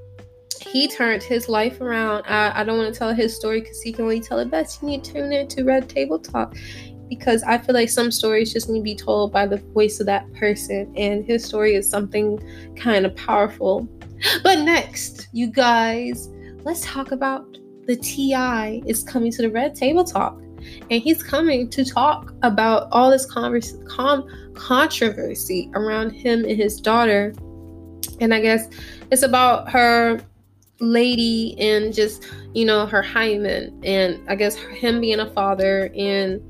he 0.61 0.89
turned 0.89 1.23
his 1.23 1.49
life 1.49 1.81
around. 1.81 2.25
I, 2.27 2.61
I 2.61 2.65
don't 2.65 2.79
want 2.79 2.93
to 2.93 2.99
tell 2.99 3.15
his 3.15 3.35
story 3.37 3.61
because 3.61 3.81
he 3.81 3.93
can 3.93 4.05
only 4.05 4.21
tell 4.21 4.39
it 4.39 4.51
best. 4.51 4.83
You 4.83 4.89
need 4.89 5.05
to 5.05 5.13
tune 5.13 5.33
in 5.33 5.49
to 5.49 5.65
Red 5.65 5.89
Table 5.89 6.19
Talk 6.19 6.57
because 7.09 7.43
I 7.43 7.59
feel 7.59 7.75
like 7.75 7.89
some 7.89 8.11
stories 8.11 8.53
just 8.53 8.69
need 8.69 8.81
to 8.81 8.85
be 8.85 8.95
told 8.95 9.33
by 9.33 9.47
the 9.47 9.57
voice 9.57 10.01
of 10.01 10.07
that 10.07 10.33
person, 10.35 10.93
and 10.97 11.25
his 11.25 11.45
story 11.45 11.75
is 11.75 11.89
something 11.89 12.41
kind 12.77 13.05
of 13.05 13.15
powerful. 13.17 13.89
But 14.43 14.61
next, 14.61 15.29
you 15.33 15.47
guys, 15.47 16.29
let's 16.63 16.83
talk 16.85 17.11
about 17.11 17.57
the 17.87 17.97
TI 17.97 18.83
is 18.87 19.03
coming 19.03 19.33
to 19.33 19.43
the 19.43 19.51
Red 19.51 19.75
Table 19.75 20.05
Talk 20.05 20.41
and 20.91 21.03
he's 21.03 21.23
coming 21.23 21.69
to 21.71 21.85
talk 21.85 22.33
about 22.43 22.89
all 22.93 23.11
this 23.11 23.27
converse, 23.27 23.77
com- 23.89 24.27
controversy 24.55 25.71
around 25.75 26.11
him 26.11 26.45
and 26.45 26.57
his 26.57 26.81
daughter. 26.81 27.33
And 28.21 28.35
I 28.35 28.41
guess 28.41 28.69
it's 29.11 29.23
about 29.23 29.71
her 29.71 30.21
lady 30.81 31.59
and 31.59 31.95
just, 31.95 32.27
you 32.55 32.65
know, 32.65 32.87
her 32.87 33.03
hymen, 33.03 33.81
and 33.85 34.21
I 34.29 34.35
guess 34.35 34.55
him 34.57 35.01
being 35.01 35.21
a 35.21 35.31
father 35.31 35.91
and 35.97 36.41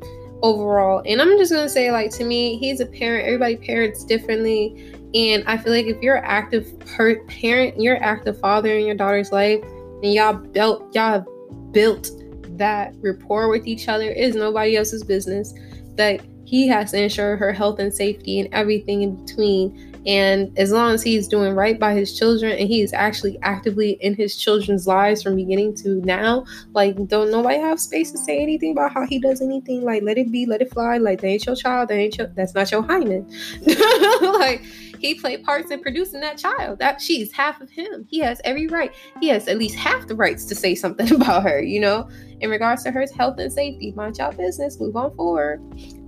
overall. 0.43 1.03
And 1.07 1.21
I'm 1.21 1.37
just 1.39 1.53
gonna 1.53 1.69
say, 1.69 1.91
like, 1.91 2.11
to 2.13 2.25
me, 2.25 2.57
he's 2.57 2.81
a 2.81 2.87
parent. 2.87 3.27
Everybody 3.27 3.57
parents 3.57 4.05
differently. 4.05 4.95
And 5.15 5.43
I 5.47 5.57
feel 5.59 5.73
like 5.73 5.87
if 5.87 6.01
you're 6.01 6.17
an 6.17 6.25
active 6.25 6.79
per- 6.81 7.25
parent, 7.25 7.81
you're 7.81 7.97
an 7.97 8.03
active 8.03 8.39
father 8.39 8.73
in 8.73 8.87
your 8.87 8.95
daughter's 8.95 9.33
life, 9.33 9.63
and 10.03 10.15
y'all 10.15 10.35
built 10.35 10.95
y'all 10.95 11.25
built 11.73 12.11
that 12.57 12.95
rapport 13.01 13.49
with 13.49 13.67
each 13.67 13.89
other 13.89 14.11
is 14.11 14.35
nobody 14.35 14.77
else's 14.77 15.03
business. 15.03 15.53
That 15.97 16.21
he 16.51 16.67
has 16.67 16.91
to 16.91 17.01
ensure 17.01 17.37
her 17.37 17.53
health 17.53 17.79
and 17.79 17.95
safety 17.95 18.41
and 18.41 18.53
everything 18.53 19.03
in 19.03 19.25
between. 19.25 19.87
And 20.05 20.51
as 20.59 20.73
long 20.73 20.95
as 20.95 21.01
he's 21.01 21.29
doing 21.29 21.55
right 21.55 21.79
by 21.79 21.95
his 21.95 22.19
children 22.19 22.59
and 22.59 22.67
he's 22.67 22.93
actually 22.93 23.39
actively 23.43 23.93
in 24.01 24.17
his 24.17 24.37
children's 24.37 24.85
lives 24.85 25.23
from 25.23 25.37
beginning 25.37 25.77
to 25.77 26.01
now, 26.01 26.45
like 26.73 26.97
don't 27.07 27.31
nobody 27.31 27.59
have 27.59 27.79
space 27.79 28.11
to 28.11 28.19
say 28.19 28.41
anything 28.41 28.73
about 28.73 28.93
how 28.93 29.07
he 29.07 29.21
does 29.21 29.41
anything. 29.41 29.85
Like 29.85 30.03
let 30.03 30.19
it 30.19 30.33
be, 30.33 30.45
let 30.45 30.61
it 30.61 30.73
fly. 30.73 30.99
Like 30.99 31.21
that 31.21 31.29
ain't 31.29 31.47
your 31.47 31.55
child, 31.55 31.89
that 31.91 31.95
ain't 31.95 32.19
your 32.19 32.27
that's 32.35 32.55
not 32.57 32.73
your 32.73 32.83
hymen. 32.83 33.31
like 34.41 34.65
he 35.01 35.15
played 35.15 35.43
parts 35.45 35.71
in 35.71 35.81
producing 35.81 36.21
that 36.21 36.37
child. 36.37 36.79
That 36.79 37.01
she's 37.01 37.33
half 37.33 37.61
of 37.61 37.71
him. 37.71 38.07
He 38.09 38.19
has 38.19 38.41
every 38.45 38.67
right. 38.67 38.95
He 39.21 39.29
has 39.29 39.49
at 39.49 39.59
least 39.59 39.77
half 39.77 40.07
the 40.07 40.15
rights 40.15 40.45
to 40.47 40.55
say 40.55 40.75
something 40.75 41.13
about 41.15 41.43
her, 41.45 41.63
you 41.63 41.81
know, 41.81 42.09
in 42.41 42.51
regards 42.51 42.85
to 42.85 42.91
her 42.91 43.07
health 43.17 43.39
and 43.39 43.53
safety. 43.53 43.93
Mind 43.93 44.19
your 44.19 44.33
business, 44.33 44.79
move 44.79 44.97
on 44.97 45.15
forward. 45.17 45.61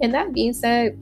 And 0.03 0.13
that 0.13 0.35
being 0.35 0.53
said, 0.53 0.99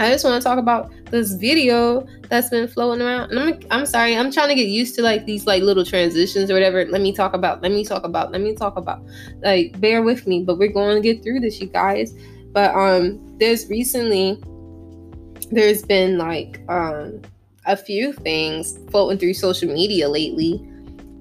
I 0.00 0.10
just 0.10 0.24
want 0.24 0.40
to 0.40 0.44
talk 0.44 0.58
about 0.58 0.90
this 1.10 1.34
video 1.34 2.06
that's 2.28 2.48
been 2.48 2.66
floating 2.66 3.06
around. 3.06 3.30
And 3.30 3.38
I'm, 3.38 3.60
I'm 3.70 3.86
sorry, 3.86 4.16
I'm 4.16 4.32
trying 4.32 4.48
to 4.48 4.54
get 4.54 4.68
used 4.68 4.94
to 4.96 5.02
like 5.02 5.26
these 5.26 5.46
like 5.46 5.62
little 5.62 5.84
transitions 5.84 6.50
or 6.50 6.54
whatever. 6.54 6.84
Let 6.86 7.02
me 7.02 7.12
talk 7.12 7.34
about, 7.34 7.62
let 7.62 7.70
me 7.70 7.84
talk 7.84 8.02
about, 8.02 8.32
let 8.32 8.40
me 8.40 8.54
talk 8.54 8.76
about. 8.76 9.02
Like, 9.42 9.78
bear 9.78 10.02
with 10.02 10.26
me, 10.26 10.42
but 10.42 10.58
we're 10.58 10.72
going 10.72 11.00
to 11.00 11.02
get 11.02 11.22
through 11.22 11.40
this, 11.40 11.60
you 11.60 11.66
guys. 11.66 12.14
But 12.52 12.74
um, 12.74 13.20
there's 13.38 13.68
recently 13.68 14.42
there's 15.50 15.82
been 15.82 16.18
like 16.18 16.60
um, 16.68 17.20
a 17.66 17.76
few 17.76 18.12
things 18.12 18.78
floating 18.90 19.18
through 19.18 19.34
social 19.34 19.72
media 19.72 20.08
lately. 20.08 20.66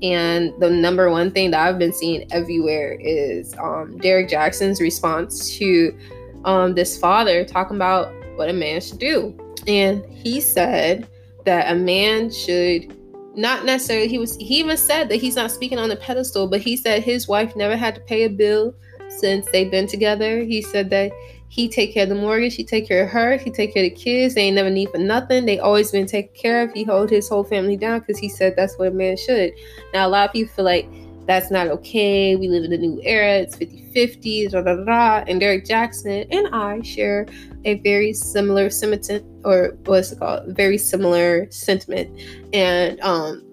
And 0.02 0.54
the 0.60 0.70
number 0.70 1.10
one 1.10 1.32
thing 1.32 1.52
that 1.52 1.68
I've 1.68 1.78
been 1.78 1.92
seeing 1.92 2.32
everywhere 2.32 2.98
is 3.02 3.54
um, 3.58 3.98
Derrick 3.98 4.30
Jaxn's 4.30 4.80
response 4.80 5.58
to 5.58 5.98
um, 6.46 6.74
this 6.74 6.98
father 6.98 7.44
talking 7.44 7.76
about 7.76 8.13
what 8.36 8.50
a 8.50 8.54
man 8.54 8.80
should 8.80 9.00
do. 9.00 9.38
And 9.68 10.06
he 10.06 10.39
said 10.39 11.08
that 11.46 11.72
a 11.72 11.76
man 11.76 12.32
should 12.32 12.96
not 13.36 13.65
necessarily 13.65 14.08
he 14.08 14.18
was 14.18 14.36
he 14.38 14.60
even 14.60 14.78
said 14.78 15.10
that 15.10 15.18
he's 15.18 15.36
not 15.36 15.52
speaking 15.52 15.78
on 15.78 15.89
the 15.89 15.96
pedestal, 15.98 16.48
but 16.48 16.62
he 16.62 16.78
said 16.78 17.04
his 17.04 17.28
wife 17.28 17.56
never 17.56 17.76
had 17.76 17.96
to 17.96 18.02
pay 18.02 18.24
a 18.24 18.30
bill 18.30 18.74
since 19.10 19.46
they've 19.52 19.72
been 19.72 19.88
together. 19.88 20.44
He 20.44 20.62
said 20.62 20.89
that 20.92 21.12
he 21.50 21.68
take 21.68 21.94
care 21.94 22.04
of 22.04 22.10
the 22.10 22.16
mortgage, 22.16 22.56
he 22.56 22.64
take 22.64 22.88
care 22.88 23.04
of 23.04 23.10
her, 23.10 23.38
he 23.38 23.52
take 23.52 23.74
care 23.74 23.84
of 23.84 23.90
the 23.90 23.96
kids. 23.96 24.36
They 24.36 24.44
ain't 24.44 24.56
never 24.56 24.70
need 24.70 24.90
for 24.90 25.00
nothing. 25.00 25.46
They 25.46 25.60
always 25.60 25.92
been 25.92 26.06
taken 26.06 26.34
care 26.36 26.64
of. 26.64 26.72
He 26.74 26.84
hold 26.84 27.10
his 27.10 27.28
whole 27.28 27.44
family 27.44 27.76
down 27.76 28.00
because 28.00 28.18
he 28.18 28.30
said 28.30 28.56
that's 28.56 28.78
what 28.78 28.90
a 28.90 28.92
man 28.92 29.18
should. 29.18 29.52
Now 29.94 30.08
a 30.08 30.10
lot 30.10 30.30
of 30.30 30.34
people 30.34 30.54
feel 30.54 30.66
like 30.66 30.88
that's 31.26 31.52
not 31.52 31.68
okay. 31.68 32.36
We 32.36 32.48
live 32.48 32.64
in 32.64 32.74
a 32.74 32.78
new 32.78 33.00
era. 33.04 33.40
It's 33.40 33.56
50 33.56 33.80
50, 33.94 34.48
da, 34.50 34.62
da, 34.62 34.76
da, 34.76 35.24
And 35.28 35.40
Derrick 35.40 35.66
Jaxn 35.66 36.28
and 36.32 36.48
I 36.54 36.82
share 36.82 37.26
a 37.66 37.76
very 37.80 38.14
similar 38.14 38.70
sentiment, 38.70 39.26
or 39.44 39.78
what's 39.86 40.12
it 40.12 40.20
called? 40.20 40.56
Very 40.56 40.78
similar 40.78 41.50
sentiment. 41.52 42.10
And 42.54 43.00
um, 43.02 43.44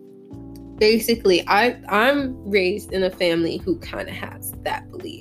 basically, 0.79 1.47
I 1.49 1.81
I'm 1.89 2.37
raised 2.49 2.93
in 2.93 3.03
a 3.03 3.11
family 3.11 3.59
who 3.59 3.79
kind 3.79 4.09
of 4.09 4.15
has 4.15 4.53
that 4.63 4.91
belief. 4.91 5.16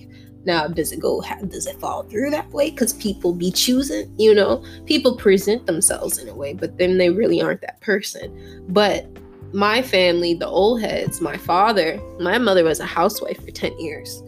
Now, 0.45 0.67
does 0.67 0.91
it 0.91 0.99
go? 0.99 1.23
Does 1.47 1.65
it 1.65 1.79
fall 1.79 2.03
through 2.03 2.29
that 2.31 2.49
way? 2.51 2.69
Because 2.69 2.93
people 2.93 3.33
be 3.33 3.51
choosing, 3.51 4.13
you 4.17 4.33
know, 4.33 4.63
people 4.85 5.17
present 5.17 5.65
themselves 5.65 6.17
in 6.19 6.29
a 6.29 6.35
way, 6.35 6.53
but 6.53 6.77
then 6.77 6.97
they 6.97 7.09
really 7.09 7.41
aren't 7.41 7.61
that 7.61 7.81
person. 7.81 8.63
But 8.69 9.07
my 9.53 9.81
family, 9.81 10.33
the 10.33 10.47
old 10.47 10.81
heads, 10.81 11.21
my 11.21 11.37
father, 11.37 11.99
my 12.19 12.37
mother 12.37 12.63
was 12.63 12.79
a 12.79 12.85
housewife 12.85 13.43
for 13.43 13.51
10 13.51 13.79
years. 13.79 14.21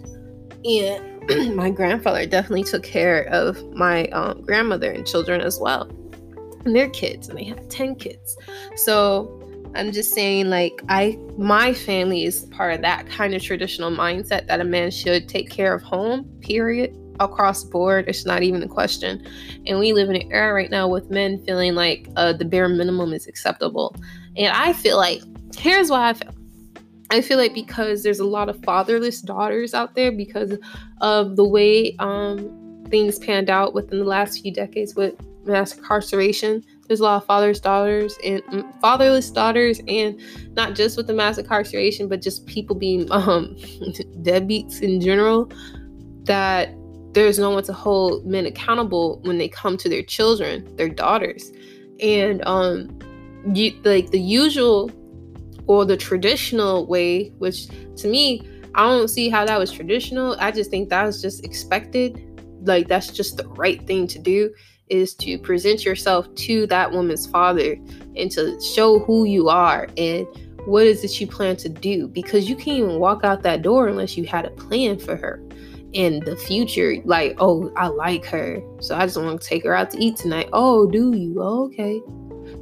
And 0.66 1.18
my 1.56 1.70
grandfather 1.70 2.26
definitely 2.26 2.64
took 2.64 2.84
care 2.84 3.24
of 3.26 3.62
my 3.74 4.06
um, 4.08 4.42
grandmother 4.42 4.92
and 4.92 5.06
children 5.06 5.42
as 5.42 5.60
well, 5.60 5.90
and 6.66 6.76
their 6.76 6.90
kids, 6.90 7.30
and 7.30 7.38
they 7.38 7.44
had 7.44 7.70
10 7.70 7.96
kids. 7.96 8.38
So 8.76 9.37
I'm 9.76 9.92
just 9.92 10.14
saying, 10.14 10.50
like, 10.50 10.82
I, 10.90 11.18
my 11.38 11.74
family 11.74 12.24
is 12.24 12.46
part 12.46 12.74
of 12.74 12.82
that 12.82 13.08
kind 13.08 13.34
of 13.34 13.42
traditional 13.42 13.92
mindset 13.92 14.48
that 14.48 14.60
a 14.60 14.64
man 14.64 14.92
should 14.92 15.30
take 15.30 15.50
care 15.50 15.74
of 15.74 15.82
home, 15.82 16.24
period, 16.42 16.98
across 17.20 17.64
the 17.64 17.70
board. 17.70 18.06
It's 18.08 18.26
not 18.26 18.44
even 18.44 18.64
a 18.64 18.68
question. 18.68 19.26
And 19.66 19.80
we 19.80 19.94
live 19.94 20.10
in 20.10 20.16
an 20.16 20.32
era 20.32 20.54
right 20.54 20.70
now 20.70 20.88
with 20.88 21.10
men 21.10 21.44
feeling 21.46 21.76
like 21.76 22.08
uh, 22.16 22.34
the 22.34 22.46
bare 22.46 22.70
minimum 22.70 23.14
is 23.14 23.28
acceptable. 23.28 23.96
And 24.36 24.48
I 24.48 24.74
feel 24.74 24.98
like, 24.98 25.22
here's 25.56 25.90
why 25.90 26.10
I 26.10 26.14
feel. 26.14 26.34
I 27.10 27.22
feel 27.22 27.38
like 27.38 27.54
because 27.54 28.04
there's 28.04 28.20
a 28.20 28.26
lot 28.26 28.50
of 28.50 28.62
fatherless 28.66 29.22
daughters 29.22 29.74
out 29.74 29.96
there 29.96 30.12
because 30.12 30.58
of 31.00 31.38
the 31.38 31.44
way 31.46 31.96
um, 32.00 32.84
things 32.90 33.18
panned 33.18 33.50
out 33.50 33.74
within 33.74 34.00
the 34.00 34.06
last 34.06 34.42
few 34.42 34.52
decades 34.52 34.94
with 34.94 35.16
mass 35.46 35.78
incarceration 35.78 36.64
there's 36.88 37.02
a 37.02 37.04
lot 37.04 37.22
of 37.22 37.26
fathers, 37.26 37.60
daughters, 37.60 38.18
and 38.24 38.42
mm, 38.46 38.82
fatherless 38.82 39.30
daughters, 39.30 39.82
and 39.88 40.20
not 40.56 40.74
just 40.74 40.96
with 40.96 41.08
the 41.08 41.14
mass 41.14 41.38
incarceration, 41.38 42.08
but 42.08 42.22
just 42.22 42.46
people 42.46 42.76
being 42.76 43.12
um, 43.12 43.56
deadbeats 44.22 44.82
in 44.82 45.02
general. 45.02 45.52
That 46.24 46.74
there's 47.14 47.40
no 47.40 47.52
one 47.52 47.64
to 47.64 47.74
hold 47.74 48.26
men 48.26 48.46
accountable 48.46 49.20
when 49.24 49.38
they 49.38 49.48
come 49.48 49.78
to 49.78 49.90
their 49.90 50.04
children, 50.04 50.76
their 50.76 50.90
daughters, 50.90 51.52
and 52.02 52.46
um, 52.46 52.98
you 53.54 53.80
like 53.84 54.12
the 54.12 54.20
usual 54.20 54.92
or 55.68 55.84
the 55.84 55.98
traditional 55.98 56.88
way, 56.88 57.30
which 57.40 57.68
to 57.98 58.08
me, 58.08 58.42
I 58.76 58.84
don't 58.84 59.10
see 59.10 59.30
how 59.30 59.46
that 59.46 59.60
was 59.60 59.72
traditional. 59.72 60.38
I 60.40 60.52
just 60.52 60.70
think 60.70 60.90
that 60.90 61.04
was 61.04 61.22
just 61.22 61.44
expected. 61.44 62.24
Like 62.62 62.88
that's 62.88 63.08
just 63.08 63.38
the 63.38 63.48
right 63.50 63.86
thing 63.86 64.08
to 64.08 64.20
do 64.20 64.54
is 64.90 65.14
to 65.16 65.38
present 65.38 65.86
yourself 65.86 66.34
to 66.36 66.68
that 66.68 66.92
woman's 66.92 67.28
father 67.28 67.78
and 68.16 68.32
to 68.32 68.60
show 68.62 69.00
who 69.00 69.26
you 69.26 69.50
are 69.50 69.88
and 69.98 70.26
what 70.66 70.86
is 70.86 71.04
it 71.04 71.20
you 71.20 71.28
plan 71.28 71.56
to 71.58 71.70
do. 71.70 72.08
Because 72.08 72.50
you 72.50 72.56
can't 72.56 72.80
even 72.80 73.00
walk 73.00 73.24
out 73.24 73.44
that 73.44 73.62
door 73.62 73.88
unless 73.88 74.18
you 74.18 74.26
had 74.26 74.46
a 74.46 74.52
plan 74.52 74.98
for 75.00 75.16
her 75.16 75.42
in 75.94 76.20
the 76.26 76.36
future 76.36 76.98
like 77.06 77.34
oh 77.40 77.72
i 77.78 77.88
like 77.88 78.26
her 78.26 78.62
so 78.82 78.94
i 78.94 79.06
just 79.06 79.16
want 79.16 79.42
to 79.42 79.48
take 79.48 79.64
her 79.64 79.74
out 79.74 79.90
to 79.90 79.98
eat 79.98 80.18
tonight. 80.18 80.50
Oh 80.52 80.86
do 80.86 81.16
you? 81.16 81.42
Oh, 81.42 81.66
okay. 81.68 82.02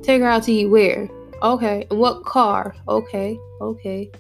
Take 0.03 0.21
her 0.21 0.27
out 0.27 0.43
to 0.43 0.53
eat 0.53 0.67
where? 0.67 1.09
Okay. 1.41 1.87
And 1.89 1.99
what 1.99 2.23
car? 2.23 2.75
Okay. 2.87 3.37
Okay. 3.61 4.11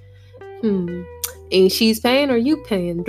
Hmm. 0.61 1.03
And 1.51 1.71
she's 1.71 1.99
paying 1.99 2.31
or 2.31 2.37
you 2.37 2.57
paying? 2.63 3.03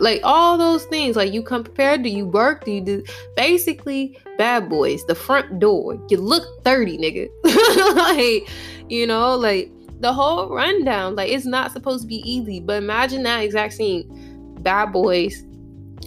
Like 0.00 0.20
all 0.22 0.58
those 0.58 0.84
things. 0.84 1.16
Like 1.16 1.32
you 1.32 1.42
come 1.42 1.64
prepared? 1.64 2.02
Do 2.02 2.10
you 2.10 2.26
work? 2.26 2.64
Do 2.64 2.72
you 2.72 2.80
do? 2.80 3.04
Basically 3.36 4.18
bad 4.40 4.70
boys 4.70 5.04
the 5.04 5.14
front 5.14 5.58
door 5.58 6.02
you 6.08 6.16
look 6.16 6.64
30 6.64 6.96
nigga. 6.96 7.28
Like 7.94 8.48
you 8.88 9.06
know 9.06 9.36
like 9.36 9.70
the 10.00 10.14
whole 10.14 10.48
rundown 10.48 11.14
like 11.14 11.30
it's 11.30 11.44
not 11.44 11.72
supposed 11.72 12.04
to 12.04 12.08
be 12.08 12.22
easy 12.24 12.58
but 12.58 12.82
imagine 12.82 13.22
that 13.24 13.40
exact 13.40 13.74
scene. 13.74 14.02
Bad 14.62 14.92
boys 14.92 15.44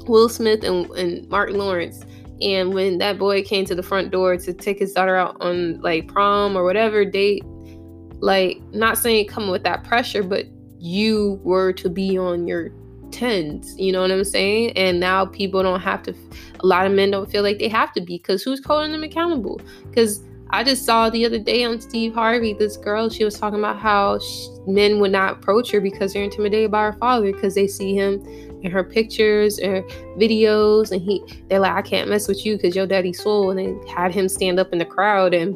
will 0.08 0.30
smith 0.30 0.64
and, 0.64 0.90
and 0.92 1.30
mark 1.30 1.52
lawrence 1.52 2.04
and 2.42 2.74
when 2.74 2.98
that 2.98 3.20
boy 3.20 3.44
came 3.44 3.66
to 3.66 3.76
the 3.76 3.84
front 3.84 4.10
door 4.10 4.36
to 4.36 4.52
take 4.52 4.80
his 4.80 4.94
daughter 4.94 5.16
out 5.16 5.38
on 5.40 5.80
like 5.82 6.08
prom 6.08 6.58
or 6.58 6.64
whatever 6.64 7.06
date 7.06 7.44
like 8.20 8.60
not 8.72 8.98
saying 8.98 9.28
come 9.28 9.52
with 9.52 9.64
that 9.64 9.84
pressure 9.84 10.24
but 10.24 10.48
you 10.80 11.40
were 11.44 11.72
to 11.72 11.88
be 11.88 12.18
on 12.18 12.48
your 12.48 12.72
tens, 13.14 13.78
you 13.80 13.92
know 13.92 14.02
what 14.02 14.12
I'm 14.12 14.24
saying? 14.24 14.72
And 14.72 15.00
now 15.00 15.26
people 15.26 15.64
don't 15.64 15.80
have 15.80 16.04
to, 16.04 16.16
a 16.60 16.66
lot 16.66 16.86
of 16.86 16.92
men 16.92 17.12
don't 17.12 17.30
feel 17.30 17.44
like 17.44 17.60
they 17.60 17.70
have 17.70 17.94
to 17.94 18.02
be 18.02 18.18
because 18.18 18.44
who's 18.44 18.64
holding 18.66 18.92
them 18.92 19.04
accountable? 19.04 19.62
Because 19.88 20.24
I 20.50 20.64
just 20.64 20.86
saw 20.86 21.10
the 21.10 21.26
other 21.26 21.40
day 21.40 21.64
on 21.64 21.82
Steve 21.82 22.14
Harvey, 22.14 22.54
this 22.54 22.78
girl, 22.78 23.10
she 23.10 23.24
was 23.24 23.40
talking 23.40 23.58
about 23.58 23.80
how 23.80 24.20
she, 24.20 24.50
men 24.68 25.00
would 25.00 25.12
not 25.12 25.34
approach 25.34 25.72
her 25.72 25.82
because 25.82 26.14
they're 26.14 26.24
intimidated 26.24 26.70
by 26.70 26.84
her 26.84 26.94
father 26.94 27.32
because 27.32 27.56
they 27.56 27.66
see 27.66 27.96
him 27.96 28.24
in 28.62 28.70
her 28.70 28.84
pictures 28.84 29.60
or 29.60 29.82
videos 30.18 30.92
and 30.92 31.02
he 31.02 31.24
they're 31.50 31.60
like, 31.60 31.74
I 31.74 31.82
can't 31.82 32.10
mess 32.10 32.28
with 32.28 32.46
you 32.46 32.56
because 32.56 32.76
your 32.76 32.86
daddy's 32.86 33.22
soul. 33.22 33.50
And 33.50 33.60
they 33.60 33.92
had 33.92 34.14
him 34.14 34.30
stand 34.30 34.60
up 34.60 34.72
in 34.72 34.78
the 34.80 34.86
crowd 34.86 35.34
and 35.34 35.56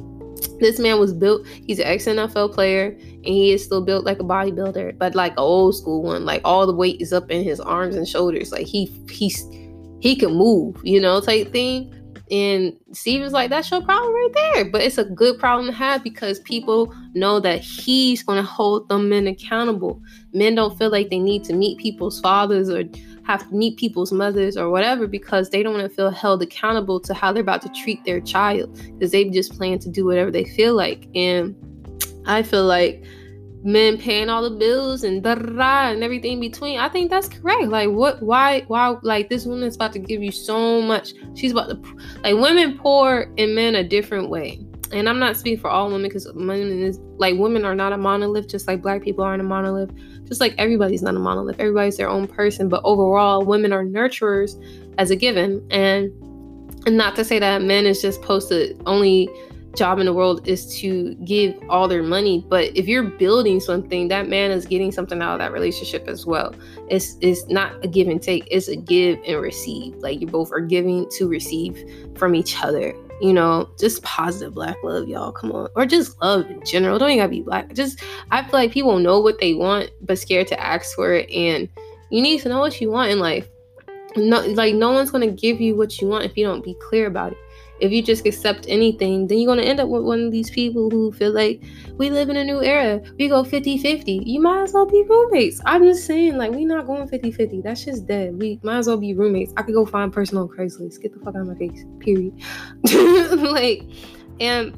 this 0.60 0.80
man 0.80 1.00
was 1.00 1.14
built 1.14 1.46
he's 1.48 1.80
an 1.80 1.86
ex-nfl 1.86 2.54
player 2.54 2.88
and 2.88 3.26
he 3.26 3.52
is 3.52 3.64
still 3.64 3.82
built 3.82 4.06
like 4.06 4.20
a 4.20 4.24
bodybuilder 4.24 4.98
but 4.98 5.16
like 5.16 5.34
an 5.34 5.40
old 5.40 5.76
school 5.76 6.04
one 6.04 6.26
like 6.26 6.42
all 6.44 6.66
the 6.66 6.74
weight 6.74 7.00
is 7.02 7.14
up 7.14 7.30
in 7.30 7.44
his 7.44 7.60
arms 7.60 7.96
and 7.96 8.08
shoulders 8.08 8.52
like 8.52 8.66
he 8.66 8.86
he's 9.10 9.46
he 10.00 10.16
can 10.16 10.34
move 10.34 10.80
you 10.84 11.00
know 11.00 11.20
type 11.20 11.52
thing 11.52 11.94
and 12.30 12.76
Steven's 12.92 13.32
like, 13.32 13.50
that's 13.50 13.72
your 13.72 13.82
problem 13.82 14.14
right 14.14 14.32
there. 14.34 14.66
But 14.66 14.82
it's 14.82 14.98
a 14.98 15.06
good 15.06 15.40
problem 15.40 15.68
to 15.68 15.74
have 15.74 16.04
because 16.04 16.40
people 16.42 16.94
know 17.14 17.40
that 17.40 17.62
he's 17.62 18.22
going 18.22 18.38
to 18.38 18.48
hold 18.48 18.90
them 18.90 19.10
men 19.10 19.28
accountable. 19.28 20.02
Men 20.34 20.56
don't 20.56 20.78
feel 20.78 20.90
like 20.90 21.10
they 21.10 21.20
need 21.20 21.46
to 21.46 21.54
meet 21.54 21.78
people's 21.78 22.20
fathers 22.20 22.70
or 22.70 22.84
have 23.28 23.48
to 23.50 23.54
meet 23.54 23.78
people's 23.78 24.14
mothers 24.14 24.56
or 24.56 24.70
whatever 24.70 25.06
because 25.06 25.50
they 25.50 25.62
don't 25.62 25.74
want 25.74 25.88
to 25.88 25.94
feel 25.94 26.10
held 26.10 26.42
accountable 26.42 27.00
to 27.02 27.14
how 27.14 27.34
they're 27.34 27.44
about 27.44 27.62
to 27.62 27.70
treat 27.70 28.04
their 28.06 28.22
child 28.22 28.74
because 28.94 29.12
they 29.12 29.26
just 29.26 29.56
plan 29.58 29.78
to 29.80 29.90
do 29.90 30.06
whatever 30.06 30.32
they 30.32 30.46
feel 30.46 30.76
like. 30.76 31.08
And 31.14 31.54
I 32.26 32.42
feel 32.42 32.66
like 32.66 33.04
men 33.64 33.98
paying 33.98 34.30
all 34.30 34.50
the 34.50 34.56
bills 34.56 35.04
and 35.04 35.22
da 35.22 35.36
da 35.36 35.90
and 35.90 36.04
everything 36.04 36.40
between. 36.40 36.80
I 36.80 36.88
think 36.88 37.12
that's 37.12 37.28
correct. 37.28 37.68
Like 37.68 37.90
what 37.90 38.22
why 38.24 38.62
why 38.68 38.96
like 39.02 39.30
this 39.30 39.46
woman's 39.46 39.76
about 39.76 39.92
to 39.94 40.00
give 40.00 40.24
you 40.24 40.32
so 40.32 40.82
much. 40.82 41.14
She's 41.36 41.52
about 41.52 41.70
to 41.70 41.98
like 42.24 42.36
women 42.36 42.78
poor 42.78 43.30
and 43.38 43.54
men 43.54 43.76
a 43.76 43.84
different 43.84 44.30
way 44.30 44.67
and 44.92 45.10
I'm 45.10 45.20
not 45.20 45.38
speaking 45.38 45.60
for 45.60 45.70
all 45.70 45.88
women 45.88 46.04
because 46.04 46.32
women 46.34 46.82
is 46.82 47.00
like 47.18 47.38
women 47.38 47.66
are 47.66 47.76
not 47.76 47.94
a 47.94 47.98
monolith, 47.98 48.48
just 48.48 48.68
like 48.68 48.82
black 48.82 49.02
people 49.04 49.24
aren't 49.24 49.42
a 49.42 49.46
monolith, 49.46 49.92
just 50.26 50.42
like 50.42 50.56
everybody's 50.58 51.02
not 51.02 51.16
a 51.16 51.20
monolith. 51.20 51.60
Everybody's 51.60 51.98
their 51.98 52.10
own 52.10 52.28
person, 52.28 52.70
but 52.70 52.82
overall, 52.84 53.44
women 53.44 53.74
are 53.74 53.84
nurturers 53.84 54.62
as 54.98 55.12
a 55.12 55.16
given, 55.16 55.66
and 55.72 56.12
and 56.86 56.98
not 56.98 57.16
to 57.16 57.26
say 57.26 57.40
that 57.40 57.62
men 57.62 57.86
is 57.86 58.02
just 58.02 58.22
supposed 58.22 58.50
to 58.50 58.78
only 58.86 59.30
job 59.78 60.00
in 60.00 60.06
the 60.06 60.14
world 60.14 60.46
is 60.48 60.76
to 60.80 61.14
give 61.24 61.56
all 61.70 61.88
their 61.88 62.04
money. 62.04 62.44
But 62.50 62.76
if 62.76 62.88
you're 62.88 63.04
building 63.04 63.60
something 63.60 64.08
that 64.08 64.28
man 64.28 64.52
is 64.52 64.66
getting 64.66 64.92
something 64.92 65.22
out 65.22 65.34
of 65.34 65.40
that 65.40 65.52
relationship 65.52 66.08
as 66.08 66.26
well. 66.26 66.54
It's 66.90 67.16
it's 67.22 67.46
not 67.48 67.74
a 67.86 67.88
give 67.88 68.08
and 68.08 68.22
take. 68.22 68.48
It's 68.50 68.68
a 68.68 68.76
give 68.76 69.20
and 69.26 69.40
receive. 69.40 69.96
Like 69.98 70.20
you 70.20 70.28
both 70.28 70.52
are 70.52 70.62
giving 70.62 71.10
to 71.12 71.28
receive 71.28 71.78
from 72.18 72.36
each 72.36 72.62
other 72.64 72.96
you 73.22 73.34
know, 73.34 73.70
just 73.80 74.04
positive 74.04 74.54
black 74.54 74.78
love, 74.84 75.08
y'all. 75.08 75.32
Come 75.32 75.52
on. 75.52 75.70
Or 75.76 75.86
just 75.86 76.22
love 76.22 76.50
in 76.50 76.64
general. 76.64 77.00
Don't 77.00 77.10
even 77.10 77.20
gotta 77.20 77.30
be 77.30 77.42
black. 77.42 77.74
Just 77.74 78.02
I 78.32 78.44
feel 78.44 78.52
like 78.54 78.72
people 78.72 79.00
know 79.00 79.20
what 79.20 79.40
they 79.40 79.54
want, 79.54 79.92
but 80.02 80.20
scared 80.20 80.48
to 80.48 80.60
ask 80.60 80.96
for 80.96 81.14
it. 81.14 81.30
And 81.32 81.68
you 82.10 82.22
need 82.22 82.42
to 82.42 82.50
know 82.50 82.60
what 82.60 82.80
you 82.80 82.92
want 82.92 83.12
in 83.12 83.20
life. 83.20 83.48
No 84.16 84.42
like 84.42 84.76
no 84.76 84.92
one's 84.92 85.12
gonna 85.12 85.32
give 85.32 85.60
you 85.60 85.76
what 85.76 86.00
you 86.00 86.08
want 86.08 86.26
if 86.26 86.38
you 86.38 86.46
don't 86.46 86.64
be 86.64 86.76
clear 86.76 87.08
about 87.08 87.32
it. 87.34 87.38
If 87.80 87.92
you 87.92 88.02
just 88.02 88.26
accept 88.26 88.66
anything, 88.68 89.28
then 89.28 89.38
you're 89.38 89.48
going 89.48 89.64
to 89.64 89.68
end 89.68 89.80
up 89.80 89.90
with 89.90 90.04
one 90.04 90.26
of 90.26 90.32
these 90.32 90.50
people 90.50 90.90
who 90.90 91.12
feel 91.12 91.32
like 91.32 91.64
we 91.98 92.10
live 92.10 92.30
in 92.30 92.38
a 92.38 92.44
new 92.44 92.62
era. 92.62 93.02
We 93.18 93.28
go 93.28 93.44
50 93.44 93.78
50. 93.78 94.24
You 94.26 94.42
might 94.42 94.64
as 94.64 94.74
well 94.74 94.86
be 94.86 95.04
roommates. 95.04 95.62
I'm 95.66 95.84
just 95.84 96.06
saying, 96.06 96.38
like, 96.38 96.52
we're 96.52 96.68
not 96.68 96.88
going 96.88 97.08
50 97.08 97.32
50. 97.32 97.62
That's 97.62 97.86
just 97.86 98.08
dead. 98.08 98.38
We 98.40 98.60
might 98.64 98.80
as 98.80 98.88
well 98.88 98.98
be 98.98 99.14
roommates. 99.14 99.54
I 99.58 99.62
could 99.62 99.76
go 99.76 99.86
find 99.86 100.12
personal 100.12 100.44
on 100.44 100.50
Craigslist. 100.50 101.02
Get 101.02 101.14
the 101.14 101.20
fuck 101.20 101.36
out 101.36 101.42
of 101.42 101.48
my 101.48 101.56
face. 101.56 101.86
Period. 102.00 102.34
like, 103.52 103.84
and 104.40 104.78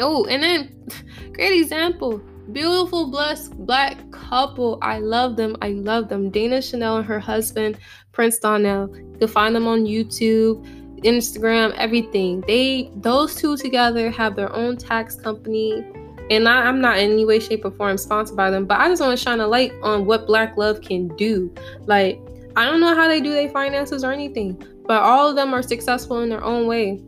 oh, 0.00 0.24
and 0.26 0.42
then 0.42 0.86
great 1.32 1.60
example. 1.60 2.20
Beautiful, 2.52 3.08
blessed 3.10 3.56
black 3.64 4.10
couple. 4.10 4.78
I 4.82 4.98
love 4.98 5.36
them. 5.36 5.56
I 5.62 5.68
love 5.68 6.08
them. 6.08 6.30
Dana 6.30 6.60
Chanel 6.60 6.96
and 6.96 7.06
her 7.06 7.20
husband, 7.20 7.78
Prince 8.10 8.40
Donnell. 8.40 8.88
You 8.96 9.18
can 9.20 9.28
find 9.28 9.54
them 9.54 9.68
on 9.68 9.84
YouTube 9.84 10.66
Instagram, 11.02 11.74
everything. 11.76 12.42
They 12.46 12.90
those 12.96 13.34
two 13.34 13.56
together 13.56 14.10
have 14.10 14.36
their 14.36 14.52
own 14.54 14.76
tax 14.76 15.16
company. 15.16 15.84
And 16.30 16.48
I, 16.48 16.68
am 16.68 16.80
not 16.80 16.98
in 16.98 17.10
any 17.10 17.24
way, 17.24 17.40
shape, 17.40 17.64
or 17.64 17.72
form 17.72 17.98
sponsored 17.98 18.36
by 18.36 18.50
them, 18.50 18.64
but 18.64 18.78
I 18.78 18.88
just 18.88 19.02
want 19.02 19.18
to 19.18 19.22
shine 19.22 19.40
a 19.40 19.48
light 19.48 19.72
on 19.82 20.06
what 20.06 20.28
Black 20.28 20.56
Love 20.56 20.80
can 20.80 21.08
do. 21.16 21.52
Like, 21.86 22.20
I 22.54 22.64
don't 22.66 22.80
know 22.80 22.94
how 22.94 23.08
they 23.08 23.20
do 23.20 23.32
their 23.32 23.48
finances 23.48 24.04
or 24.04 24.12
anything, 24.12 24.62
but 24.86 25.02
all 25.02 25.28
of 25.28 25.34
them 25.34 25.52
are 25.52 25.62
successful 25.62 26.20
in 26.20 26.28
their 26.28 26.44
own 26.44 26.68
way. 26.68 27.02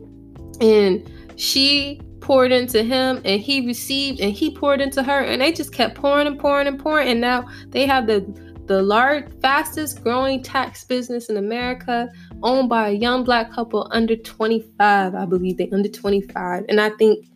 And 0.59 1.09
she 1.37 2.01
poured 2.19 2.51
into 2.51 2.83
him 2.83 3.21
and 3.25 3.41
he 3.41 3.65
received 3.65 4.21
and 4.21 4.33
he 4.33 4.49
poured 4.49 4.79
into 4.79 5.03
her 5.03 5.19
and 5.19 5.41
they 5.41 5.51
just 5.51 5.73
kept 5.73 5.95
pouring 5.95 6.25
and 6.25 6.39
pouring 6.39 6.67
and 6.67 6.79
pouring 6.79 7.09
and 7.09 7.19
now 7.19 7.45
they 7.69 7.85
have 7.85 8.07
the 8.07 8.21
the 8.65 8.81
large 8.81 9.25
fastest 9.41 10.03
growing 10.03 10.41
tax 10.41 10.83
business 10.85 11.29
in 11.29 11.37
America 11.37 12.09
owned 12.41 12.69
by 12.69 12.89
a 12.89 12.93
young 12.93 13.23
black 13.23 13.51
couple 13.51 13.87
under 13.91 14.15
25. 14.15 15.15
I 15.15 15.25
believe 15.25 15.57
they 15.57 15.69
under 15.71 15.89
25. 15.89 16.65
And 16.69 16.79
I 16.79 16.89
think 16.91 17.27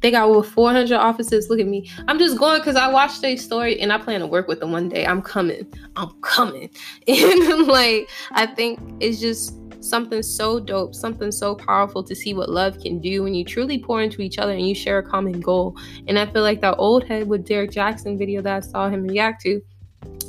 they 0.00 0.10
got 0.10 0.28
over 0.28 0.42
400 0.42 0.96
offices. 0.96 1.50
Look 1.50 1.60
at 1.60 1.66
me. 1.66 1.90
I'm 2.08 2.18
just 2.18 2.38
going 2.38 2.60
because 2.60 2.76
I 2.76 2.90
watched 2.90 3.20
their 3.20 3.36
story 3.36 3.78
and 3.80 3.92
I 3.92 3.98
plan 3.98 4.20
to 4.20 4.26
work 4.26 4.48
with 4.48 4.60
them 4.60 4.72
one 4.72 4.88
day. 4.88 5.06
I'm 5.06 5.20
coming. 5.22 5.66
I'm 5.96 6.10
coming. 6.22 6.70
And 7.08 7.66
like, 7.66 8.08
I 8.32 8.46
think 8.46 8.80
it's 9.00 9.20
just 9.20 9.56
something 9.82 10.22
so 10.22 10.60
dope, 10.60 10.94
something 10.94 11.32
so 11.32 11.54
powerful 11.54 12.02
to 12.02 12.14
see 12.14 12.34
what 12.34 12.48
love 12.50 12.80
can 12.80 13.00
do 13.00 13.22
when 13.22 13.34
you 13.34 13.44
truly 13.44 13.78
pour 13.78 14.02
into 14.02 14.20
each 14.22 14.38
other 14.38 14.52
and 14.52 14.66
you 14.66 14.74
share 14.74 14.98
a 14.98 15.02
common 15.02 15.40
goal. 15.40 15.76
And 16.06 16.18
I 16.18 16.26
feel 16.26 16.42
like 16.42 16.60
that 16.62 16.76
old 16.78 17.04
head 17.04 17.28
with 17.28 17.46
Derrick 17.46 17.70
Jaxn 17.70 18.18
video 18.18 18.40
that 18.42 18.56
I 18.56 18.60
saw 18.60 18.88
him 18.88 19.04
react 19.04 19.42
to 19.42 19.60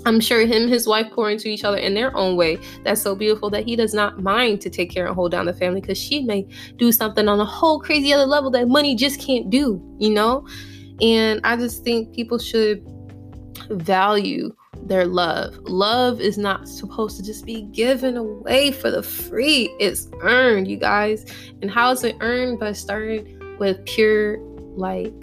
I'm 0.06 0.20
sure 0.20 0.42
him 0.42 0.64
and 0.64 0.70
his 0.70 0.88
wife 0.88 1.12
pour 1.12 1.30
into 1.30 1.48
each 1.48 1.64
other 1.64 1.78
in 1.78 1.94
their 1.94 2.16
own 2.16 2.36
way. 2.36 2.58
That's 2.84 3.02
so 3.02 3.16
beautiful 3.16 3.50
that 3.52 3.66
he 3.66 3.76
does 3.76 3.94
not 3.94 4.22
mind 4.22 4.62
to 4.62 4.70
take 4.70 4.90
care 4.90 5.06
and 5.06 5.16
hold 5.16 5.32
down 5.32 5.46
the 5.46 5.54
family 5.54 5.82
because 5.82 5.98
she 5.98 6.24
may 6.24 6.48
do 6.78 6.92
something 6.92 7.28
on 7.28 7.40
a 7.40 7.46
whole 7.46 7.80
crazy 7.80 8.12
other 8.12 8.26
level 8.26 8.50
that 8.52 8.68
money 8.68 8.96
just 8.96 9.20
can't 9.20 9.50
do, 9.50 9.82
you 10.00 10.10
know? 10.10 10.48
And 11.02 11.40
I 11.44 11.56
just 11.56 11.84
think 11.84 12.14
people 12.16 12.40
should 12.40 12.84
value 13.70 14.56
their 14.84 15.06
love. 15.06 15.56
Love 15.64 16.20
is 16.20 16.38
not 16.38 16.68
supposed 16.68 17.18
to 17.18 17.24
just 17.24 17.46
be 17.46 17.64
given 17.64 18.18
away 18.18 18.72
for 18.72 18.90
the 18.90 19.04
free. 19.04 19.74
It's 19.80 20.10
earned, 20.22 20.68
you 20.68 20.78
guys. 20.78 21.26
And 21.62 21.70
how 21.70 21.92
is 21.92 22.04
it 22.04 22.16
earned? 22.22 22.60
By 22.60 22.74
starting 22.74 23.40
with 23.60 23.86
pure 23.86 24.40
like 24.76 25.14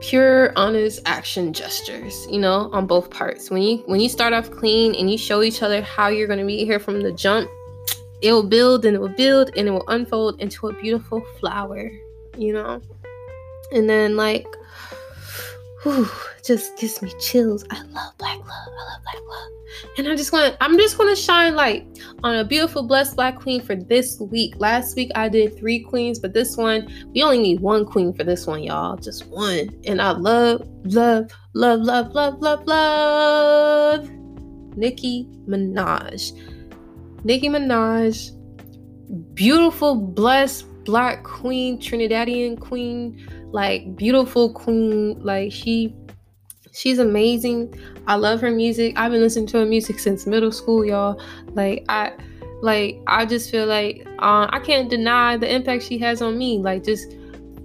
pure 0.00 0.52
honest 0.56 1.00
action 1.06 1.52
gestures 1.52 2.26
you 2.30 2.38
know 2.40 2.70
on 2.72 2.86
both 2.86 3.10
parts. 3.10 3.50
When 3.50 3.62
you 3.62 3.78
when 3.86 4.00
you 4.00 4.08
start 4.08 4.32
off 4.32 4.50
clean 4.50 4.94
and 4.94 5.10
you 5.10 5.18
show 5.18 5.42
each 5.42 5.62
other 5.62 5.82
how 5.82 6.08
you're 6.08 6.26
going 6.26 6.38
to 6.40 6.46
be 6.46 6.64
here 6.64 6.78
from 6.78 7.02
the 7.02 7.12
jump 7.12 7.50
it 8.22 8.32
will 8.32 8.42
build 8.42 8.84
and 8.84 8.94
it 8.94 9.00
will 9.00 9.08
build 9.08 9.50
and 9.56 9.66
it 9.66 9.70
will 9.70 9.88
unfold 9.88 10.40
into 10.40 10.68
a 10.68 10.72
beautiful 10.80 11.22
flower 11.38 11.90
you 12.36 12.52
know? 12.52 12.80
And 13.72 13.88
then 13.88 14.16
like 14.16 14.46
whew, 15.82 16.08
just 16.44 16.76
gives 16.78 17.00
me 17.02 17.12
chills. 17.20 17.64
I 17.70 17.82
love 17.82 18.16
black 18.18 18.38
love. 18.38 18.48
I 18.48 18.92
love 18.92 19.02
black 19.02 19.22
love. 19.28 19.50
And 19.98 20.08
I 20.08 20.16
just 20.16 20.32
want 20.32 20.56
I'm 20.60 20.76
just 20.76 20.98
gonna 20.98 21.16
shine 21.16 21.54
light 21.54 21.86
on 22.22 22.36
a 22.36 22.44
beautiful 22.44 22.82
blessed 22.82 23.16
black 23.16 23.38
queen 23.38 23.60
for 23.60 23.74
this 23.74 24.20
week. 24.20 24.54
Last 24.58 24.96
week 24.96 25.10
I 25.14 25.28
did 25.28 25.56
three 25.56 25.80
queens, 25.80 26.18
but 26.18 26.34
this 26.34 26.56
one, 26.56 26.88
we 27.14 27.22
only 27.22 27.38
need 27.38 27.60
one 27.60 27.84
queen 27.84 28.12
for 28.12 28.24
this 28.24 28.46
one, 28.46 28.62
y'all. 28.62 28.96
Just 28.96 29.26
one. 29.26 29.70
And 29.86 30.00
I 30.00 30.10
love, 30.10 30.68
love, 30.84 31.30
love, 31.54 31.80
love, 31.80 32.12
love, 32.12 32.40
love, 32.40 32.66
love 32.66 34.10
Nicki 34.76 35.28
Minaj. 35.46 36.32
Nicki 37.24 37.48
Minaj, 37.48 38.30
beautiful, 39.34 39.94
blessed 39.94 40.66
black 40.84 41.22
queen, 41.24 41.78
Trinidadian 41.78 42.58
queen 42.58 43.39
like 43.52 43.96
beautiful 43.96 44.52
queen. 44.52 45.22
Like 45.22 45.52
she 45.52 45.94
she's 46.72 46.98
amazing. 46.98 47.74
I 48.06 48.16
love 48.16 48.40
her 48.40 48.50
music. 48.50 48.98
I've 48.98 49.12
been 49.12 49.20
listening 49.20 49.46
to 49.48 49.58
her 49.58 49.66
music 49.66 49.98
since 49.98 50.26
middle 50.26 50.52
school 50.52 50.84
y'all. 50.84 51.20
Like 51.54 51.84
i 51.88 52.12
like 52.62 53.00
i 53.06 53.24
just 53.24 53.50
feel 53.50 53.66
like 53.66 54.06
uh, 54.18 54.46
i 54.50 54.60
can't 54.60 54.90
deny 54.90 55.36
the 55.36 55.52
impact 55.52 55.82
she 55.82 55.98
has 55.98 56.22
on 56.22 56.36
me. 56.38 56.58
Like 56.58 56.84
just 56.84 57.16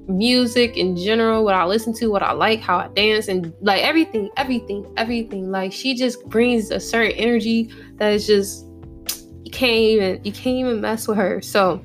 music 0.08 0.78
in 0.78 0.96
general 0.96 1.44
what 1.44 1.56
i 1.56 1.66
listen 1.66 1.92
to 1.92 2.12
what 2.12 2.22
i 2.22 2.32
like 2.32 2.60
how 2.60 2.78
i 2.78 2.88
dance 2.90 3.28
and 3.28 3.52
like 3.62 3.82
everything 3.82 4.30
everything 4.38 4.86
everything. 4.98 5.52
Like 5.52 5.74
she 5.74 5.96
just 5.96 6.24
brings 6.28 6.72
a 6.72 6.80
certain 6.80 7.14
energy 7.14 7.72
that 7.98 8.14
is 8.14 8.28
just 8.28 8.66
you 9.44 9.52
can't 9.52 9.74
even 9.74 10.22
you 10.24 10.32
can't 10.32 10.58
even 10.58 10.82
mess 10.82 11.08
with 11.08 11.18
her. 11.18 11.42
So 11.42 11.84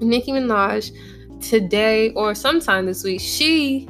nicki 0.00 0.32
minaj 0.32 0.90
today 1.40 2.10
or 2.12 2.34
sometime 2.34 2.86
this 2.86 3.04
week, 3.04 3.20
she 3.20 3.88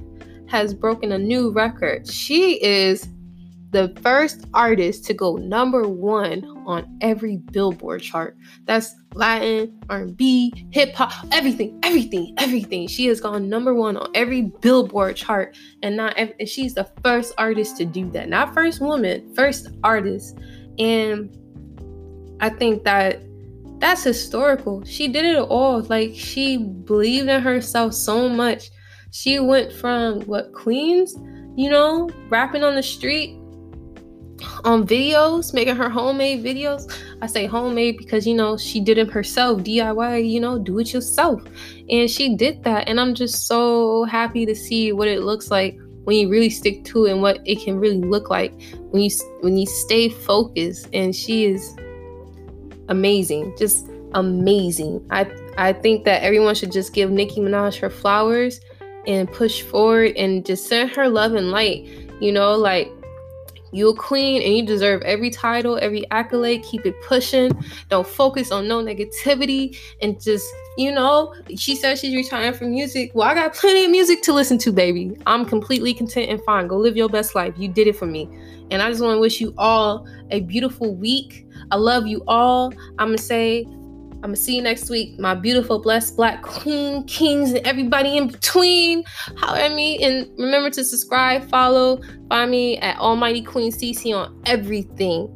has 0.48 0.74
broken 0.74 1.12
a 1.12 1.18
new 1.18 1.50
record. 1.50 2.08
She 2.08 2.62
is 2.62 3.08
the 3.70 3.96
first 4.02 4.46
artist 4.52 5.04
to 5.04 5.14
go 5.14 5.36
number 5.36 5.86
one 5.86 6.44
on 6.66 6.98
every 7.00 7.36
Billboard 7.36 8.02
chart. 8.02 8.36
That's 8.64 8.94
Latin, 9.14 9.80
R&B, 9.88 10.68
hip 10.70 10.94
hop, 10.94 11.12
everything, 11.32 11.78
everything, 11.82 12.34
everything. 12.38 12.88
She 12.88 13.06
has 13.06 13.20
gone 13.20 13.48
number 13.48 13.74
one 13.74 13.96
on 13.96 14.10
every 14.14 14.42
Billboard 14.60 15.16
chart, 15.16 15.56
and 15.82 15.96
not 15.96 16.14
and 16.16 16.48
she's 16.48 16.74
the 16.74 16.88
first 17.04 17.32
artist 17.38 17.76
to 17.78 17.84
do 17.84 18.10
that. 18.10 18.28
Not 18.28 18.54
first 18.54 18.80
woman, 18.80 19.32
first 19.34 19.68
artist, 19.84 20.38
and 20.78 21.36
I 22.40 22.50
think 22.50 22.84
that 22.84 23.22
that's 23.80 24.04
historical. 24.04 24.84
She 24.84 25.08
did 25.08 25.24
it 25.24 25.38
all. 25.38 25.80
Like 25.82 26.12
she 26.14 26.58
believed 26.58 27.28
in 27.28 27.40
herself 27.40 27.94
so 27.94 28.28
much. 28.28 28.70
She 29.10 29.40
went 29.40 29.72
from 29.72 30.20
what 30.22 30.52
Queens, 30.52 31.16
you 31.56 31.70
know, 31.70 32.08
rapping 32.28 32.62
on 32.62 32.76
the 32.76 32.82
street 32.82 33.36
on 34.64 34.86
videos, 34.86 35.52
making 35.52 35.76
her 35.76 35.88
homemade 35.88 36.44
videos. 36.44 36.92
I 37.22 37.26
say 37.26 37.46
homemade 37.46 37.98
because 37.98 38.26
you 38.26 38.34
know 38.34 38.56
she 38.56 38.80
did 38.80 38.98
it 38.98 39.10
herself, 39.10 39.62
DIY, 39.62 40.28
you 40.28 40.40
know, 40.40 40.58
do 40.58 40.78
it 40.78 40.92
yourself. 40.92 41.42
And 41.88 42.08
she 42.08 42.36
did 42.36 42.62
that. 42.64 42.88
And 42.88 43.00
I'm 43.00 43.14
just 43.14 43.46
so 43.46 44.04
happy 44.04 44.46
to 44.46 44.54
see 44.54 44.92
what 44.92 45.08
it 45.08 45.22
looks 45.22 45.50
like 45.50 45.78
when 46.04 46.16
you 46.16 46.28
really 46.28 46.50
stick 46.50 46.84
to 46.84 47.06
it 47.06 47.12
and 47.12 47.22
what 47.22 47.40
it 47.44 47.62
can 47.62 47.78
really 47.78 48.00
look 48.00 48.30
like 48.30 48.52
when 48.90 49.02
you 49.02 49.10
when 49.40 49.56
you 49.56 49.66
stay 49.66 50.08
focused 50.08 50.88
and 50.92 51.14
she 51.14 51.44
is 51.44 51.76
amazing, 52.90 53.54
just 53.56 53.88
amazing. 54.12 55.04
I 55.10 55.30
I 55.56 55.72
think 55.72 56.04
that 56.04 56.22
everyone 56.22 56.54
should 56.54 56.72
just 56.72 56.92
give 56.92 57.10
Nicki 57.10 57.40
Minaj 57.40 57.78
her 57.80 57.90
flowers 57.90 58.60
and 59.06 59.30
push 59.32 59.62
forward 59.62 60.16
and 60.16 60.44
just 60.44 60.66
send 60.66 60.90
her 60.90 61.08
love 61.08 61.34
and 61.34 61.50
light. 61.50 61.88
You 62.20 62.32
know, 62.32 62.54
like 62.54 62.92
you're 63.72 63.92
a 63.92 63.94
queen 63.94 64.42
and 64.42 64.56
you 64.56 64.66
deserve 64.66 65.02
every 65.02 65.30
title, 65.30 65.78
every 65.80 66.04
accolade. 66.10 66.64
Keep 66.64 66.86
it 66.86 67.00
pushing. 67.02 67.52
Don't 67.88 68.06
focus 68.06 68.50
on 68.50 68.66
no 68.66 68.82
negativity 68.82 69.78
and 70.02 70.20
just, 70.20 70.46
you 70.76 70.92
know, 70.92 71.34
she 71.56 71.76
says 71.76 72.00
she's 72.00 72.14
retiring 72.14 72.52
from 72.52 72.70
music. 72.70 73.12
Well, 73.14 73.28
I 73.28 73.34
got 73.34 73.54
plenty 73.54 73.84
of 73.84 73.90
music 73.90 74.22
to 74.22 74.32
listen 74.32 74.58
to, 74.58 74.72
baby. 74.72 75.16
I'm 75.26 75.44
completely 75.44 75.94
content 75.94 76.30
and 76.30 76.42
fine. 76.42 76.66
Go 76.66 76.76
live 76.78 76.96
your 76.96 77.08
best 77.08 77.34
life. 77.34 77.54
You 77.56 77.68
did 77.68 77.86
it 77.86 77.96
for 77.96 78.06
me. 78.06 78.28
And 78.70 78.82
I 78.82 78.88
just 78.88 79.02
want 79.02 79.16
to 79.16 79.20
wish 79.20 79.40
you 79.40 79.54
all 79.58 80.06
a 80.30 80.40
beautiful 80.40 80.94
week. 80.94 81.46
I 81.70 81.76
love 81.76 82.06
you 82.06 82.22
all. 82.26 82.72
I'm 82.98 83.08
going 83.08 83.18
to 83.18 83.22
say, 83.22 83.66
I'm 84.22 84.32
gonna 84.32 84.36
see 84.36 84.56
you 84.56 84.60
next 84.60 84.90
week, 84.90 85.18
my 85.18 85.34
beautiful, 85.34 85.78
blessed 85.78 86.14
black 86.14 86.42
queen, 86.42 87.04
kings, 87.04 87.52
and 87.52 87.66
everybody 87.66 88.18
in 88.18 88.28
between. 88.28 89.02
Holler 89.38 89.60
at 89.60 89.72
me 89.72 89.96
and 90.04 90.28
remember 90.38 90.68
to 90.70 90.84
subscribe, 90.84 91.48
follow, 91.48 92.02
find 92.28 92.50
me 92.50 92.76
at 92.78 92.98
Almighty 92.98 93.40
Queen 93.42 93.72
CC 93.72 94.14
on 94.14 94.38
everything. 94.44 95.34